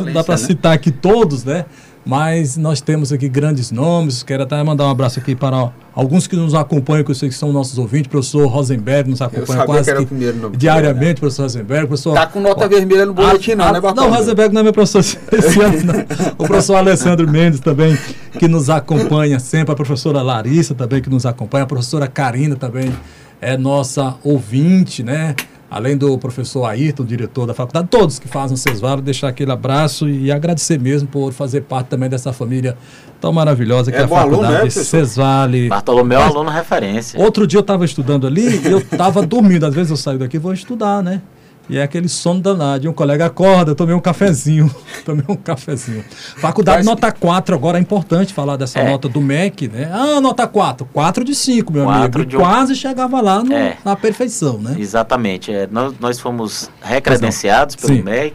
não 0.00 0.12
dá 0.12 0.24
para 0.24 0.36
né? 0.36 0.46
citar 0.46 0.72
aqui 0.72 0.90
todos, 0.90 1.44
né? 1.44 1.66
Mas 2.06 2.56
nós 2.56 2.80
temos 2.80 3.12
aqui 3.12 3.28
grandes 3.28 3.72
nomes. 3.72 4.22
Quero 4.22 4.44
até 4.44 4.62
mandar 4.62 4.86
um 4.86 4.90
abraço 4.90 5.18
aqui 5.18 5.34
para 5.34 5.72
alguns 5.92 6.28
que 6.28 6.36
nos 6.36 6.54
acompanham, 6.54 7.02
que 7.02 7.10
eu 7.10 7.14
sei 7.16 7.28
que 7.28 7.34
são 7.34 7.52
nossos 7.52 7.78
ouvintes. 7.78 8.06
Professor 8.06 8.46
Rosenberg 8.46 9.10
nos 9.10 9.20
acompanha 9.20 9.64
quase 9.66 9.92
que 9.92 10.06
que 10.06 10.56
diariamente, 10.56 11.04
né? 11.04 11.14
professor 11.14 11.42
Rosenberg. 11.42 11.88
Professor, 11.88 12.14
tá 12.14 12.28
com 12.28 12.38
nota 12.38 12.64
ó, 12.64 12.68
vermelha 12.68 13.04
no 13.04 13.12
boletim, 13.12 13.52
a, 13.52 13.56
não, 13.56 13.64
a, 13.64 13.72
né, 13.72 13.80
Não, 13.96 14.08
Rosenberg 14.08 14.54
não 14.54 14.60
é 14.60 14.62
meu 14.62 14.72
professor 14.72 15.00
esse 15.32 15.60
ano, 15.60 15.82
não. 15.82 15.94
O 16.38 16.46
professor 16.46 16.76
Alessandro 16.76 17.28
Mendes 17.28 17.58
também, 17.58 17.98
que 18.38 18.46
nos 18.46 18.70
acompanha 18.70 19.40
sempre. 19.40 19.72
A 19.72 19.76
professora 19.76 20.22
Larissa 20.22 20.76
também, 20.76 21.02
que 21.02 21.10
nos 21.10 21.26
acompanha. 21.26 21.64
A 21.64 21.66
professora 21.66 22.06
Karina 22.06 22.54
também 22.54 22.94
é 23.40 23.56
nossa 23.56 24.14
ouvinte, 24.22 25.02
né? 25.02 25.34
Além 25.76 25.96
do 25.96 26.16
professor 26.16 26.64
Ayrton, 26.64 27.04
diretor 27.04 27.46
da 27.46 27.52
faculdade, 27.52 27.88
todos 27.90 28.18
que 28.18 28.26
fazem 28.26 28.54
o 28.54 28.56
Cesvaro, 28.56 29.02
deixar 29.02 29.28
aquele 29.28 29.52
abraço 29.52 30.08
e 30.08 30.32
agradecer 30.32 30.80
mesmo 30.80 31.06
por 31.06 31.32
fazer 31.32 31.62
parte 31.62 31.88
também 31.88 32.08
dessa 32.08 32.32
família 32.32 32.76
tão 33.20 33.32
maravilhosa 33.32 33.90
que 33.92 33.98
é, 33.98 34.00
é 34.00 34.04
a 34.04 34.08
faculdade 34.08 34.54
aluno, 34.54 34.64
né, 34.64 34.70
Cesvale. 34.70 35.68
Bartolomeu 35.68 36.18
é 36.18 36.22
aluno 36.24 36.50
referência. 36.50 37.20
Outro 37.20 37.46
dia 37.46 37.58
eu 37.58 37.62
estava 37.62 37.84
estudando 37.84 38.26
ali 38.26 38.58
e 38.58 38.70
eu 38.70 38.78
estava 38.78 39.20
dormindo. 39.24 39.66
Às 39.66 39.74
vezes 39.74 39.90
eu 39.90 39.96
saio 39.96 40.18
daqui 40.18 40.36
e 40.36 40.40
vou 40.40 40.52
estudar, 40.52 41.02
né? 41.02 41.20
E 41.68 41.78
é 41.78 41.82
aquele 41.82 42.08
sono 42.08 42.40
danado. 42.40 42.84
E 42.84 42.88
um 42.88 42.92
colega 42.92 43.26
acorda, 43.26 43.74
tomei 43.74 43.94
um 43.94 44.00
cafezinho. 44.00 44.72
tomei 45.04 45.24
um 45.28 45.34
cafezinho. 45.34 46.04
Faculdade 46.36 46.78
Mas... 46.78 46.86
nota 46.86 47.10
4, 47.10 47.54
agora 47.54 47.78
é 47.78 47.80
importante 47.80 48.32
falar 48.32 48.56
dessa 48.56 48.78
é. 48.78 48.88
nota 48.88 49.08
do 49.08 49.20
MEC, 49.20 49.68
né? 49.68 49.90
Ah, 49.92 50.20
nota 50.20 50.46
4. 50.46 50.88
4 50.92 51.24
de 51.24 51.34
5, 51.34 51.72
meu 51.72 51.84
4 51.84 52.22
amigo. 52.22 52.36
Um... 52.36 52.40
Quase 52.40 52.76
chegava 52.76 53.20
lá 53.20 53.42
no, 53.42 53.52
é. 53.52 53.78
na 53.84 53.96
perfeição, 53.96 54.58
né? 54.58 54.76
Exatamente. 54.78 55.52
É, 55.52 55.66
nós, 55.70 55.94
nós 55.98 56.20
fomos 56.20 56.70
recredenciados 56.80 57.74
pelo 57.74 57.94
Sim. 57.94 58.02
MEC, 58.02 58.34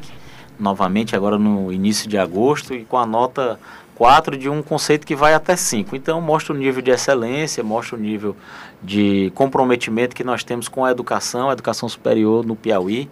novamente 0.59 1.15
agora 1.15 1.38
no 1.38 1.71
início 1.71 2.09
de 2.09 2.17
agosto, 2.17 2.73
e 2.73 2.83
com 2.83 2.97
a 2.97 3.05
nota 3.05 3.57
4 4.01 4.36
de 4.36 4.50
um 4.50 4.63
conceito 4.63 5.05
que 5.05 5.15
vai 5.15 5.36
até 5.36 5.55
5. 5.55 5.96
Então 5.96 6.20
mostra 6.20 6.55
o 6.55 6.58
nível 6.58 6.81
de 6.81 6.89
excelência, 6.89 7.63
mostra 7.63 7.96
o 7.96 8.00
nível 8.00 8.36
de 8.81 9.31
comprometimento 9.36 10.15
que 10.15 10.24
nós 10.24 10.43
temos 10.43 10.67
com 10.67 10.84
a 10.84 10.89
educação, 10.89 11.51
a 11.51 11.53
educação 11.53 11.88
superior 11.88 12.43
no 12.43 12.55
Piauí 12.55 13.08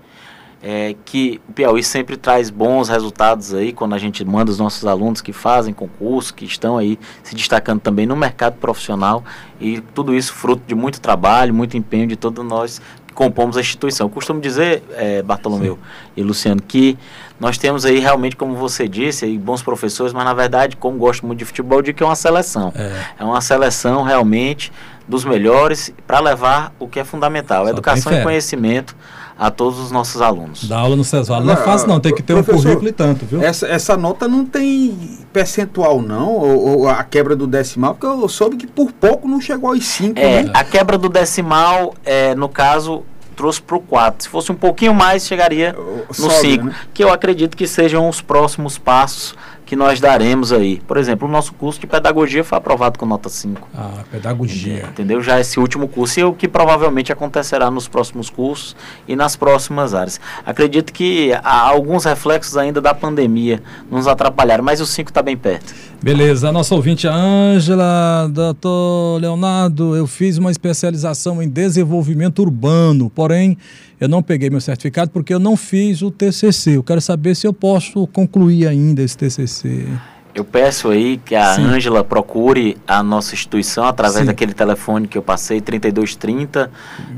é, 0.61 0.95
que 1.05 1.39
o 1.47 1.53
Piauí 1.53 1.83
sempre 1.83 2.17
traz 2.17 2.49
bons 2.49 2.89
resultados 2.89 3.53
aí 3.53 3.71
quando 3.71 3.95
a 3.95 3.97
gente 3.97 4.23
manda 4.25 4.51
os 4.51 4.59
nossos 4.59 4.85
alunos 4.85 5.21
que 5.21 5.31
fazem 5.31 5.73
concurso, 5.73 6.33
que 6.33 6.45
estão 6.45 6.77
aí 6.77 6.99
se 7.23 7.33
destacando 7.33 7.79
também 7.79 8.05
no 8.05 8.15
mercado 8.15 8.57
profissional 8.57 9.23
e 9.59 9.79
tudo 9.93 10.13
isso 10.13 10.33
fruto 10.33 10.63
de 10.67 10.75
muito 10.75 10.99
trabalho, 10.99 11.53
muito 11.53 11.77
empenho 11.77 12.07
de 12.07 12.15
todos 12.15 12.43
nós 12.45 12.81
que 13.07 13.13
compomos 13.13 13.55
a 13.55 13.61
instituição. 13.61 14.07
Eu 14.07 14.11
costumo 14.11 14.41
dizer, 14.41 14.83
é, 14.95 15.21
Bartolomeu 15.21 15.75
Sim. 15.75 16.11
e 16.17 16.23
Luciano, 16.23 16.61
que 16.61 16.97
nós 17.39 17.57
temos 17.57 17.85
aí 17.85 17.99
realmente, 17.99 18.35
como 18.35 18.55
você 18.55 18.87
disse, 18.87 19.25
aí, 19.25 19.37
bons 19.37 19.61
professores, 19.61 20.11
mas 20.11 20.25
na 20.25 20.33
verdade, 20.33 20.75
como 20.75 20.97
gosto 20.97 21.25
muito 21.25 21.39
de 21.39 21.45
futebol, 21.45 21.81
de 21.81 21.93
que 21.93 22.03
é 22.03 22.05
uma 22.05 22.15
seleção. 22.15 22.73
É, 22.75 22.91
é 23.19 23.23
uma 23.23 23.39
seleção 23.41 24.03
realmente 24.03 24.71
dos 25.07 25.23
melhores 25.23 25.91
para 26.05 26.19
levar 26.19 26.73
o 26.77 26.87
que 26.87 26.99
é 26.99 27.03
fundamental, 27.03 27.63
Só 27.63 27.71
educação 27.71 28.13
e 28.13 28.21
conhecimento 28.21 28.95
a 29.39 29.49
todos 29.49 29.79
os 29.79 29.89
nossos 29.89 30.21
alunos. 30.21 30.65
Da 30.65 30.77
aula 30.77 30.97
no 30.97 31.03
CESVAL 31.03 31.41
não 31.41 31.53
é 31.53 31.55
fácil 31.55 31.87
não, 31.87 31.99
tem 31.99 32.13
que 32.13 32.21
ter 32.21 32.33
um 32.33 32.43
currículo 32.43 32.89
e 32.89 32.91
tanto, 32.91 33.25
viu? 33.25 33.41
Essa, 33.41 33.67
essa 33.67 33.95
nota 33.95 34.27
não 34.27 34.45
tem 34.45 35.17
percentual 35.31 36.01
não, 36.01 36.33
ou, 36.33 36.79
ou, 36.79 36.89
a 36.89 37.01
quebra 37.05 37.37
do 37.37 37.47
decimal, 37.47 37.95
porque 37.95 38.05
eu 38.05 38.27
soube 38.27 38.57
que 38.57 38.67
por 38.67 38.91
pouco 38.91 39.29
não 39.29 39.39
chegou 39.39 39.69
aos 39.69 39.85
5. 39.85 40.19
É, 40.19 40.43
né? 40.43 40.51
a 40.53 40.63
quebra 40.65 40.97
do 40.97 41.07
decimal, 41.07 41.93
é, 42.03 42.35
no 42.35 42.49
caso, 42.49 43.03
trouxe 43.39 43.61
para 43.61 43.77
o 43.77 43.79
4. 43.79 44.23
Se 44.23 44.29
fosse 44.29 44.51
um 44.51 44.55
pouquinho 44.55 44.93
mais, 44.93 45.25
chegaria 45.25 45.73
no 45.73 46.29
5. 46.29 46.65
Né? 46.65 46.75
Que 46.93 47.01
eu 47.01 47.09
acredito 47.09 47.55
que 47.55 47.65
sejam 47.65 48.09
os 48.09 48.19
próximos 48.19 48.77
passos 48.77 49.33
que 49.69 49.75
nós 49.75 49.99
daremos 49.99 50.51
aí. 50.51 50.81
Por 50.87 50.97
exemplo, 50.97 51.27
o 51.27 51.31
nosso 51.31 51.53
curso 51.53 51.79
de 51.79 51.85
pedagogia 51.85 52.43
foi 52.43 52.57
aprovado 52.57 52.97
com 52.97 53.05
nota 53.05 53.29
5. 53.29 53.69
Ah, 53.71 54.03
pedagogia. 54.09 54.87
Entendeu? 54.89 55.21
Já 55.21 55.39
esse 55.39 55.59
último 55.59 55.87
curso 55.87 56.19
e 56.19 56.23
o 56.23 56.33
que 56.33 56.47
provavelmente 56.47 57.11
acontecerá 57.13 57.69
nos 57.69 57.87
próximos 57.87 58.31
cursos 58.31 58.75
e 59.07 59.15
nas 59.15 59.35
próximas 59.35 59.93
áreas. 59.93 60.19
Acredito 60.43 60.91
que 60.91 61.33
há 61.43 61.61
alguns 61.61 62.03
reflexos 62.03 62.57
ainda 62.57 62.81
da 62.81 62.95
pandemia 62.95 63.61
nos 63.91 64.07
atrapalharam, 64.07 64.63
mas 64.63 64.81
o 64.81 64.87
5 64.87 65.11
está 65.11 65.21
bem 65.21 65.37
perto. 65.37 65.71
Beleza, 66.01 66.49
a 66.49 66.51
nossa 66.51 66.73
ouvinte, 66.73 67.07
a 67.07 67.13
Ângela, 67.13 68.27
doutor 68.31 69.21
Leonardo, 69.21 69.95
eu 69.95 70.07
fiz 70.07 70.39
uma 70.39 70.49
especialização 70.49 71.43
em 71.43 71.47
desenvolvimento 71.47 72.39
urbano, 72.39 73.07
porém 73.11 73.55
eu 73.99 74.07
não 74.07 74.23
peguei 74.23 74.49
meu 74.49 74.61
certificado 74.61 75.11
porque 75.11 75.33
eu 75.33 75.39
não 75.39 75.57
fiz 75.57 76.01
o 76.01 76.09
TCC. 76.09 76.77
Eu 76.77 76.83
quero 76.83 77.01
saber 77.01 77.35
se 77.35 77.45
eu 77.45 77.53
posso 77.53 78.07
concluir 78.07 78.67
ainda 78.67 79.01
esse 79.01 79.17
TCC. 79.17 79.85
Eu 80.33 80.45
peço 80.45 80.89
aí 80.89 81.17
que 81.17 81.35
a 81.35 81.55
Ângela 81.55 82.03
procure 82.03 82.77
a 82.87 83.01
nossa 83.01 83.33
instituição 83.33 83.85
através 83.85 84.21
Sim. 84.21 84.25
daquele 84.25 84.53
telefone 84.53 85.07
que 85.07 85.17
eu 85.17 85.23
passei, 85.23 85.59
3230 85.59 86.69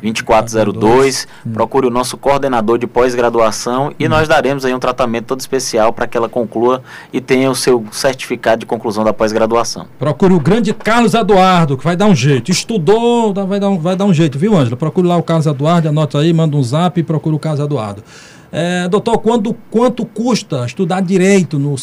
2402. 0.02 1.28
Hum. 1.46 1.52
Procure 1.52 1.88
o 1.88 1.90
nosso 1.90 2.18
coordenador 2.18 2.78
de 2.78 2.88
pós-graduação 2.88 3.90
hum. 3.90 3.94
e 4.00 4.08
nós 4.08 4.28
daremos 4.28 4.64
aí 4.64 4.74
um 4.74 4.80
tratamento 4.80 5.26
todo 5.26 5.42
especial 5.42 5.92
para 5.92 6.08
que 6.08 6.18
ela 6.18 6.30
conclua 6.30 6.82
e 7.12 7.20
tenha 7.20 7.52
o 7.52 7.56
seu 7.56 7.86
certificado 7.92 8.62
de 8.62 8.66
conclusão 8.66 9.04
da 9.04 9.14
pós-graduação. 9.14 9.88
Procure 10.00 10.34
o 10.34 10.40
grande 10.40 10.74
Carlos 10.74 11.14
Eduardo, 11.14 11.78
que 11.78 11.84
vai 11.84 11.98
dar 11.98 12.06
um 12.06 12.16
jeito. 12.16 12.50
Estudou, 12.50 13.34
vai 13.34 13.60
dar 13.60 13.70
um, 13.70 13.78
vai 13.78 13.96
dar 13.96 14.06
um 14.06 14.14
jeito, 14.14 14.40
viu, 14.40 14.56
Ângela? 14.58 14.78
Procure 14.78 15.08
lá 15.08 15.18
o 15.18 15.24
Carlos 15.24 15.46
Eduardo, 15.46 15.90
anota 15.90 16.18
aí, 16.18 16.32
manda 16.32 16.56
um 16.56 16.64
zap 16.64 17.00
e 17.00 17.04
procure 17.04 17.36
o 17.36 17.40
Carlos 17.40 17.60
Eduardo. 17.60 18.04
É, 18.52 18.88
doutor, 18.88 19.18
quando, 19.20 19.56
quanto 19.70 20.06
custa 20.06 20.66
estudar 20.66 21.02
direito 21.02 21.58
no 21.58 21.78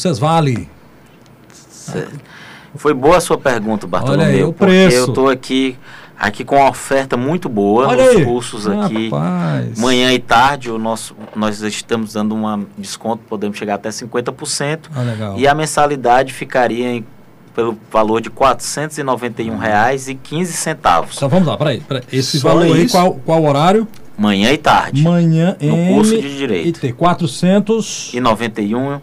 Cesvale? 1.92 2.21
Foi 2.75 2.95
boa 2.95 3.16
a 3.16 3.21
sua 3.21 3.38
pergunta, 3.38 3.87
Bartolomeu. 3.87 4.26
Olha 4.26 4.37
aí, 4.37 4.45
o 4.45 4.52
preço. 4.52 4.97
eu 4.97 5.04
estou 5.07 5.28
aqui, 5.28 5.76
aqui 6.18 6.45
com 6.45 6.57
uma 6.57 6.68
oferta 6.68 7.16
muito 7.16 7.49
boa 7.49 7.88
Olha 7.88 8.04
nos 8.04 8.16
aí. 8.16 8.25
cursos 8.25 8.68
aqui. 8.68 9.09
Rapaz. 9.09 9.78
Manhã 9.78 10.12
e 10.12 10.18
tarde, 10.18 10.71
o 10.71 10.78
nosso, 10.78 11.16
nós 11.35 11.61
estamos 11.61 12.12
dando 12.12 12.35
um 12.35 12.66
desconto, 12.76 13.23
podemos 13.28 13.57
chegar 13.57 13.75
até 13.75 13.88
50%. 13.88 14.80
Ah, 14.95 15.02
legal. 15.02 15.38
E 15.38 15.49
a 15.49 15.54
mensalidade 15.54 16.33
ficaria 16.33 16.88
em 16.88 17.04
pelo 17.54 17.76
valor 17.90 18.21
de 18.21 18.28
R$ 18.28 18.35
491,15. 18.37 21.09
Então 21.16 21.28
vamos 21.28 21.49
lá, 21.49 21.57
peraí. 21.57 21.80
peraí. 21.80 22.04
Esse 22.12 22.38
Só 22.38 22.50
valor 22.50 22.76
aí, 22.76 22.88
qual, 22.88 23.14
qual 23.14 23.42
horário? 23.42 23.88
Manhã 24.16 24.52
e 24.52 24.59
tarde. 24.59 25.02
Manhã 25.02 25.57
no 25.61 25.95
curso 25.95 26.21
de 26.21 26.37
Direito. 26.37 26.68
E 26.68 26.73
T, 26.73 26.92
400... 26.92 28.12
E 28.14 28.21
91 28.21 29.00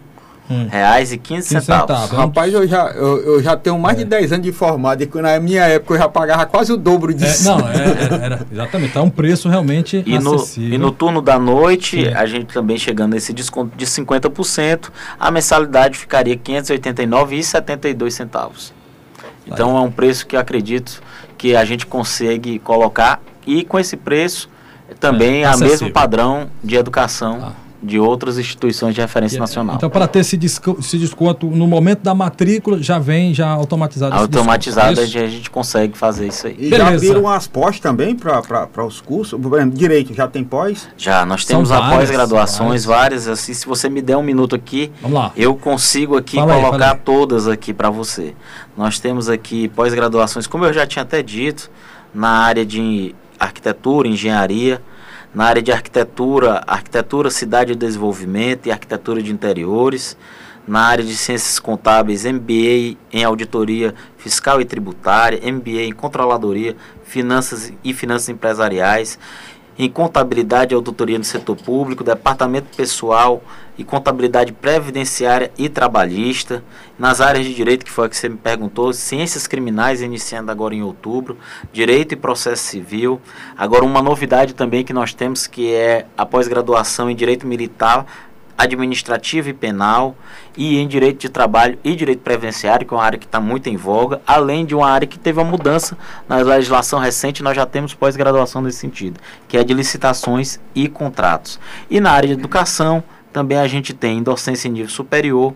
Hum. 0.49 0.67
reais 0.69 1.11
e 1.11 1.17
15 1.17 1.47
centavos. 1.47 1.95
centavos. 1.97 2.11
Rapaz, 2.11 2.53
eu 2.53 2.67
já, 2.67 2.91
eu, 2.91 3.33
eu 3.33 3.41
já 3.41 3.57
tenho 3.57 3.79
mais 3.79 3.97
é. 3.97 4.03
de 4.03 4.09
10 4.09 4.33
anos 4.33 4.45
de 4.45 4.51
formado 4.51 5.01
e 5.01 5.09
na 5.19 5.39
minha 5.39 5.63
época 5.63 5.95
eu 5.95 5.97
já 5.97 6.07
pagava 6.07 6.45
quase 6.45 6.71
o 6.71 6.77
dobro 6.77 7.11
disso. 7.15 7.49
É, 7.49 7.51
não, 7.51 7.67
é, 7.67 7.73
é 7.73 8.25
era, 8.25 8.47
exatamente. 8.51 8.91
Então 8.91 9.03
é 9.03 9.05
um 9.05 9.09
preço 9.09 9.49
realmente 9.49 10.03
e 10.05 10.15
acessível. 10.15 10.69
No, 10.69 10.75
e 10.75 10.77
no 10.77 10.91
turno 10.91 11.19
da 11.19 11.39
noite, 11.39 12.07
a 12.09 12.27
gente 12.27 12.53
também 12.53 12.77
chegando 12.77 13.13
nesse 13.13 13.33
desconto 13.33 13.75
de 13.75 13.87
50%, 13.87 14.91
a 15.19 15.31
mensalidade 15.31 15.97
ficaria 15.97 16.35
R$ 16.35 16.41
589,72 16.43 18.11
centavos. 18.11 18.71
Então 19.47 19.75
é 19.75 19.81
um 19.81 19.91
preço 19.91 20.27
que 20.27 20.37
acredito 20.37 21.01
que 21.39 21.55
a 21.55 21.65
gente 21.65 21.87
consegue 21.87 22.59
colocar 22.59 23.19
e 23.47 23.63
com 23.63 23.79
esse 23.79 23.97
preço 23.97 24.47
também 24.99 25.43
é, 25.43 25.47
a 25.47 25.57
mesmo 25.57 25.91
padrão 25.91 26.51
de 26.63 26.75
educação. 26.75 27.39
Ah 27.41 27.64
de 27.85 27.99
outras 27.99 28.37
instituições 28.37 28.95
de 28.95 29.01
referência 29.01 29.39
nacional. 29.39 29.75
Então, 29.75 29.89
para 29.89 30.07
ter 30.07 30.19
esse, 30.19 30.35
desconto, 30.35 30.79
esse 30.79 30.97
desconto 30.97 31.47
no 31.47 31.67
momento 31.67 32.01
da 32.01 32.15
matrícula, 32.15 32.81
já 32.81 32.97
vem 32.97 33.33
já 33.33 33.47
automatizado 33.47 34.15
Automatizado, 34.15 34.99
a 34.99 35.05
gente 35.05 35.49
consegue 35.49 35.97
fazer 35.97 36.27
isso 36.27 36.47
aí. 36.47 36.55
E 36.57 36.69
Beleza. 36.69 36.91
já 36.91 36.97
viram 36.97 37.27
as 37.27 37.47
pós 37.47 37.79
também 37.79 38.15
para 38.15 38.85
os 38.85 38.99
cursos? 38.99 39.39
Direito, 39.73 40.13
já 40.13 40.27
tem 40.27 40.43
pós? 40.43 40.87
Já, 40.97 41.25
nós 41.25 41.45
temos 41.45 41.71
a 41.71 41.89
pós-graduações, 41.89 42.83
várias. 42.85 43.27
Assim, 43.27 43.53
se 43.53 43.65
você 43.65 43.89
me 43.89 44.01
der 44.01 44.17
um 44.17 44.23
minuto 44.23 44.55
aqui, 44.55 44.91
eu 45.35 45.55
consigo 45.55 46.17
aqui 46.17 46.37
fala 46.37 46.55
colocar 46.55 46.93
aí, 46.93 46.99
todas 47.03 47.47
aqui 47.47 47.73
para 47.73 47.89
você. 47.89 48.33
Nós 48.75 48.99
temos 48.99 49.29
aqui 49.29 49.67
pós-graduações, 49.69 50.47
como 50.47 50.65
eu 50.65 50.73
já 50.73 50.85
tinha 50.87 51.03
até 51.03 51.21
dito, 51.21 51.69
na 52.13 52.29
área 52.29 52.65
de 52.65 53.13
arquitetura, 53.39 54.07
engenharia, 54.07 54.81
na 55.35 55.43
área 55.43 55.61
de 55.61 55.69
arquitetura, 55.69 56.63
arquitetura, 56.65 57.29
cidade 57.29 57.73
de 57.73 57.79
desenvolvimento 57.79 58.67
e 58.67 58.71
arquitetura 58.71 59.21
de 59.21 59.33
interiores, 59.33 60.17
na 60.65 60.79
área 60.79 61.03
de 61.03 61.15
ciências 61.15 61.59
contábeis, 61.59 62.23
MBA 62.23 62.97
em 63.11 63.23
auditoria 63.23 63.93
fiscal 64.17 64.61
e 64.61 64.65
tributária, 64.65 65.39
MBA 65.51 65.83
em 65.83 65.91
controladoria, 65.91 66.75
finanças 67.03 67.71
e 67.83 67.93
finanças 67.93 68.29
empresariais 68.29 69.19
em 69.77 69.89
contabilidade 69.89 70.73
e 70.73 70.75
auditoria 70.75 71.17
no 71.17 71.23
setor 71.23 71.55
público, 71.55 72.03
departamento 72.03 72.75
pessoal 72.75 73.43
e 73.77 73.83
contabilidade 73.83 74.53
previdenciária 74.53 75.51
e 75.57 75.67
trabalhista, 75.67 76.63
nas 76.97 77.19
áreas 77.19 77.45
de 77.45 77.53
direito, 77.53 77.83
que 77.83 77.91
foi 77.91 78.05
a 78.05 78.09
que 78.09 78.15
você 78.15 78.29
me 78.29 78.37
perguntou, 78.37 78.93
ciências 78.93 79.47
criminais, 79.47 80.01
iniciando 80.01 80.49
agora 80.49 80.73
em 80.73 80.81
outubro, 80.81 81.37
direito 81.73 82.13
e 82.13 82.15
processo 82.15 82.63
civil. 82.63 83.19
Agora, 83.57 83.83
uma 83.83 84.01
novidade 84.01 84.53
também 84.53 84.83
que 84.83 84.93
nós 84.93 85.13
temos, 85.13 85.45
que 85.45 85.73
é 85.73 86.05
a 86.17 86.25
pós-graduação 86.25 87.09
em 87.09 87.15
direito 87.15 87.45
militar 87.45 88.05
administrativo 88.57 89.49
e 89.49 89.53
penal 89.53 90.15
e 90.55 90.77
em 90.79 90.87
direito 90.87 91.19
de 91.19 91.29
trabalho 91.29 91.77
e 91.83 91.95
direito 91.95 92.19
previdenciário, 92.19 92.87
que 92.87 92.93
é 92.93 92.97
uma 92.97 93.03
área 93.03 93.19
que 93.19 93.25
está 93.25 93.39
muito 93.39 93.67
em 93.67 93.75
voga, 93.75 94.21
além 94.25 94.65
de 94.65 94.73
uma 94.73 94.89
área 94.89 95.07
que 95.07 95.19
teve 95.19 95.39
uma 95.39 95.49
mudança 95.49 95.97
na 96.27 96.37
legislação 96.37 96.99
recente, 96.99 97.43
nós 97.43 97.55
já 97.55 97.65
temos 97.65 97.93
pós-graduação 97.93 98.61
nesse 98.61 98.77
sentido, 98.77 99.19
que 99.47 99.57
é 99.57 99.63
de 99.63 99.73
licitações 99.73 100.59
e 100.73 100.87
contratos. 100.87 101.59
E 101.89 101.99
na 101.99 102.11
área 102.11 102.27
de 102.27 102.33
educação, 102.33 103.03
também 103.35 103.57
a 103.57 103.67
gente 103.67 103.93
tem 103.93 104.23
docência 104.23 104.69
em 104.69 104.71
nível 104.71 104.89
superior, 104.89 105.53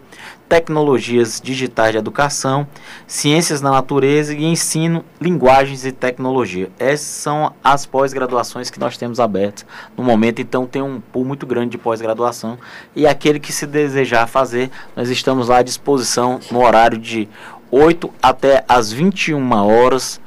tecnologias 0.49 1.39
digitais 1.41 1.93
de 1.93 1.97
educação, 1.97 2.67
ciências 3.07 3.61
da 3.61 3.71
natureza 3.71 4.33
e 4.33 4.43
ensino, 4.43 5.01
linguagens 5.21 5.85
e 5.85 5.93
tecnologia. 5.93 6.69
Essas 6.77 7.07
são 7.07 7.53
as 7.63 7.85
pós-graduações 7.85 8.69
que 8.69 8.81
nós 8.81 8.97
temos 8.97 9.17
abertas 9.17 9.65
no 9.95 10.03
momento, 10.03 10.41
então 10.41 10.65
tem 10.65 10.81
um 10.81 10.99
pool 10.99 11.23
muito 11.23 11.45
grande 11.45 11.69
de 11.69 11.77
pós-graduação 11.77 12.57
e 12.93 13.07
aquele 13.07 13.39
que 13.39 13.53
se 13.53 13.65
desejar 13.65 14.27
fazer, 14.27 14.69
nós 14.93 15.09
estamos 15.09 15.47
lá 15.47 15.59
à 15.59 15.63
disposição 15.63 16.41
no 16.51 16.61
horário 16.61 16.97
de 16.97 17.29
8 17.71 18.13
até 18.21 18.61
as 18.67 18.91
21 18.91 19.53
horas 19.53 20.19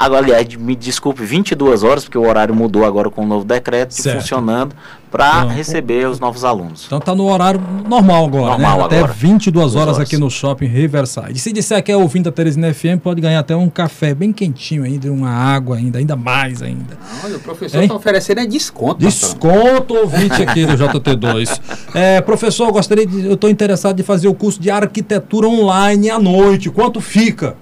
Agora, 0.00 0.24
aliás, 0.24 0.56
me 0.56 0.74
desculpe, 0.74 1.22
22 1.22 1.82
horas, 1.82 2.04
porque 2.04 2.16
o 2.16 2.26
horário 2.26 2.54
mudou 2.54 2.86
agora 2.86 3.10
com 3.10 3.22
o 3.22 3.26
novo 3.26 3.44
decreto, 3.44 3.94
funcionando 3.94 4.74
para 5.10 5.42
receber 5.42 6.08
os 6.08 6.18
novos 6.18 6.42
alunos. 6.42 6.84
Então 6.86 6.96
está 6.96 7.14
no 7.14 7.30
horário 7.30 7.60
normal 7.86 8.24
agora, 8.24 8.50
normal 8.52 8.78
né? 8.78 8.84
Até 8.84 8.98
agora. 8.98 9.12
22 9.12 9.74
horas, 9.74 9.96
horas, 9.96 10.08
aqui 10.08 10.16
no 10.16 10.30
Shopping 10.30 10.68
Riverside. 10.68 11.32
E 11.34 11.38
se 11.38 11.52
disser 11.52 11.82
que 11.82 11.92
é 11.92 11.96
ouvindo 11.98 12.30
a 12.30 12.32
Teresina 12.32 12.72
FM, 12.72 12.98
pode 13.02 13.20
ganhar 13.20 13.40
até 13.40 13.54
um 13.54 13.68
café 13.68 14.14
bem 14.14 14.32
quentinho 14.32 14.84
ainda, 14.84 15.12
uma 15.12 15.28
água 15.28 15.76
ainda, 15.76 15.98
ainda 15.98 16.16
mais 16.16 16.62
ainda. 16.62 16.96
Olha, 17.22 17.36
o 17.36 17.40
professor 17.40 17.82
está 17.82 17.94
oferecendo 17.94 18.40
é 18.40 18.46
desconto. 18.46 19.00
Desconto, 19.00 19.94
ouvinte 19.94 20.42
aqui 20.42 20.64
do 20.64 20.78
JT2. 20.78 21.60
É, 21.94 22.22
professor, 22.22 22.68
eu 22.68 22.72
gostaria 22.72 23.06
de, 23.06 23.26
eu 23.26 23.34
estou 23.34 23.50
interessado 23.50 23.96
de 23.96 24.02
fazer 24.02 24.28
o 24.28 24.34
curso 24.34 24.58
de 24.58 24.70
arquitetura 24.70 25.46
online 25.46 26.08
à 26.08 26.18
noite. 26.18 26.70
Quanto 26.70 27.02
fica? 27.02 27.54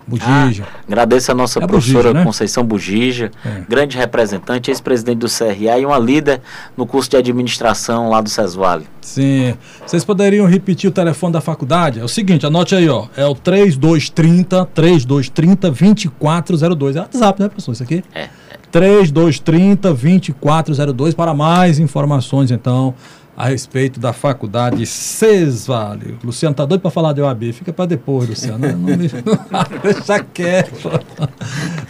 Bugija. 0.06 0.64
Ah, 0.66 0.80
agradeço 0.86 1.32
a 1.32 1.34
nossa 1.34 1.58
é 1.58 1.66
professora 1.66 2.08
Bugija, 2.08 2.18
né? 2.18 2.24
Conceição 2.24 2.64
Bugija, 2.64 3.30
é. 3.44 3.62
grande 3.68 3.96
representante, 3.96 4.70
ex-presidente 4.70 5.18
do 5.18 5.28
CRA 5.28 5.78
e 5.78 5.86
uma 5.86 5.98
líder 5.98 6.40
no 6.76 6.86
curso 6.86 7.10
de 7.10 7.16
administração 7.16 8.10
lá 8.10 8.20
do 8.20 8.28
SESVALE. 8.28 8.86
Sim. 9.00 9.54
Vocês 9.86 10.04
poderiam 10.04 10.46
repetir 10.46 10.88
o 10.88 10.92
telefone 10.92 11.32
da 11.32 11.40
faculdade? 11.40 12.00
É 12.00 12.04
o 12.04 12.08
seguinte, 12.08 12.46
anote 12.46 12.74
aí, 12.74 12.88
ó. 12.88 13.06
É 13.16 13.24
o 13.26 13.34
3230 13.34 14.66
3230 14.66 15.70
2402. 15.70 16.96
É 16.96 17.00
WhatsApp, 17.00 17.42
né, 17.42 17.48
professor? 17.48 17.72
Isso 17.72 17.82
aqui? 17.82 18.04
É. 18.14 18.22
é. 18.22 18.28
3230 18.70 19.94
2402 19.94 21.14
para 21.14 21.32
mais 21.32 21.78
informações, 21.78 22.50
então 22.50 22.94
a 23.36 23.46
respeito 23.46 23.98
da 23.98 24.12
faculdade 24.12 24.86
Cesvale. 24.86 26.16
Luciano 26.22 26.54
tá 26.54 26.64
doido 26.64 26.80
para 26.80 26.90
falar 26.90 27.12
de 27.12 27.20
OAB, 27.20 27.52
fica 27.52 27.72
para 27.72 27.86
depois, 27.86 28.28
Luciano. 28.28 28.58
Não, 28.58 28.72
não 28.76 28.96
me... 28.96 29.08
Deixa 29.82 30.20
quieto. 30.20 30.88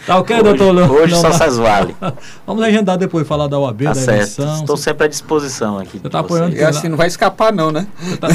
Tá 0.07 0.17
ok, 0.17 0.35
hoje, 0.35 0.43
doutor 0.43 0.71
Leão? 0.71 0.91
Hoje 0.91 1.15
só 1.15 1.31
Cesvale. 1.31 1.95
Vamos 2.45 2.63
agendar 2.63 2.97
depois 2.97 3.27
falar 3.27 3.47
da 3.47 3.59
OAB, 3.59 3.83
tá 3.83 3.89
da 3.89 3.95
certo. 3.95 4.15
eleição. 4.17 4.55
Estou 4.55 4.77
sempre 4.77 5.05
à 5.05 5.07
disposição 5.07 5.77
aqui. 5.77 5.99
Você 5.99 6.09
tá 6.09 6.19
apoiando 6.19 6.55
E 6.55 6.63
assim, 6.63 6.89
não 6.89 6.97
vai 6.97 7.07
escapar 7.07 7.53
não, 7.53 7.71
né? 7.71 7.87
Você 7.99 8.17
tá, 8.17 8.27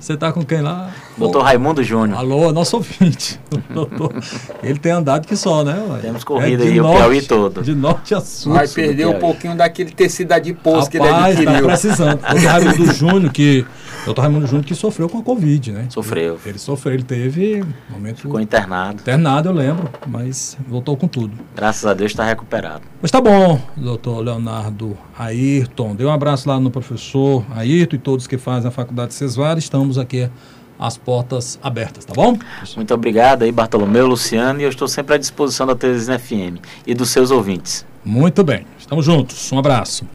você 0.00 0.16
tá 0.16 0.32
com 0.32 0.44
quem 0.44 0.60
lá? 0.60 0.90
Doutor 1.16 1.42
Raimundo 1.42 1.82
Júnior. 1.82 2.18
Alô, 2.18 2.52
nosso 2.52 2.76
ouvinte. 2.76 3.40
Doutor, 3.70 4.14
ele 4.62 4.78
tem 4.78 4.92
andado 4.92 5.26
que 5.26 5.36
só, 5.36 5.64
né? 5.64 5.80
Ué? 5.90 5.98
Temos 5.98 6.24
corrida 6.24 6.64
é 6.64 6.68
aí, 6.68 6.76
norte, 6.76 6.94
o 6.94 6.98
Piauí 6.98 7.22
todo. 7.22 7.62
De 7.62 7.74
norte 7.74 8.14
a 8.14 8.20
sul. 8.20 8.52
Vai 8.52 8.68
perder 8.68 9.06
um 9.06 9.18
pouquinho 9.18 9.56
daquele 9.56 9.90
tecido 9.90 10.38
de 10.40 10.52
pouso 10.52 10.88
que 10.90 10.98
ele 10.98 11.08
adquiriu. 11.08 11.52
Tá 11.52 11.62
precisando. 11.62 12.20
Raimundo 12.48 12.92
Júnior, 12.92 13.32
que. 13.32 13.64
Doutor 14.04 14.22
Raimundo 14.22 14.46
Júnior 14.46 14.64
que 14.64 14.74
sofreu 14.74 15.08
com 15.08 15.18
a 15.18 15.22
Covid, 15.22 15.72
né? 15.72 15.86
Sofreu. 15.90 16.34
Ele, 16.34 16.50
ele 16.50 16.58
sofreu, 16.58 16.94
ele 16.94 17.02
teve 17.02 17.62
um 17.62 17.92
momento. 17.92 18.22
Ficou 18.22 18.40
internado. 18.40 19.00
Internado, 19.02 19.48
eu 19.50 19.52
lembro, 19.52 19.90
mas 20.06 20.56
voltou 20.66 20.96
com 20.96 21.06
tudo. 21.06 21.36
Graças 21.54 21.84
a 21.84 21.92
Deus 21.92 22.12
está 22.12 22.24
recuperado. 22.24 22.82
Mas 23.02 23.10
tá 23.10 23.20
bom, 23.20 23.60
doutor 23.76 24.20
Leonardo 24.20 24.96
Ayrton. 25.18 25.94
Dê 25.94 26.04
um 26.04 26.12
abraço 26.12 26.48
lá 26.48 26.58
no 26.58 26.70
professor 26.70 27.44
Ayrton 27.54 27.96
e 27.96 27.98
todos 27.98 28.26
que 28.26 28.38
fazem 28.38 28.68
a 28.68 28.70
faculdade 28.70 29.12
Cesvar. 29.12 29.58
Estamos 29.58 29.98
aqui 29.98 30.30
as 30.78 30.96
portas 30.96 31.58
abertas, 31.62 32.04
tá 32.04 32.14
bom? 32.14 32.38
Muito 32.76 32.94
obrigado 32.94 33.42
aí, 33.42 33.50
Bartolomeu, 33.50 34.06
Luciano, 34.06 34.60
e 34.60 34.62
eu 34.62 34.68
estou 34.68 34.86
sempre 34.86 35.16
à 35.16 35.18
disposição 35.18 35.66
da 35.66 35.74
Teresina 35.74 36.18
FM 36.18 36.62
e 36.86 36.94
dos 36.94 37.10
seus 37.10 37.30
ouvintes. 37.30 37.84
Muito 38.04 38.44
bem, 38.44 38.64
estamos 38.78 39.04
juntos. 39.04 39.50
Um 39.52 39.58
abraço. 39.58 40.06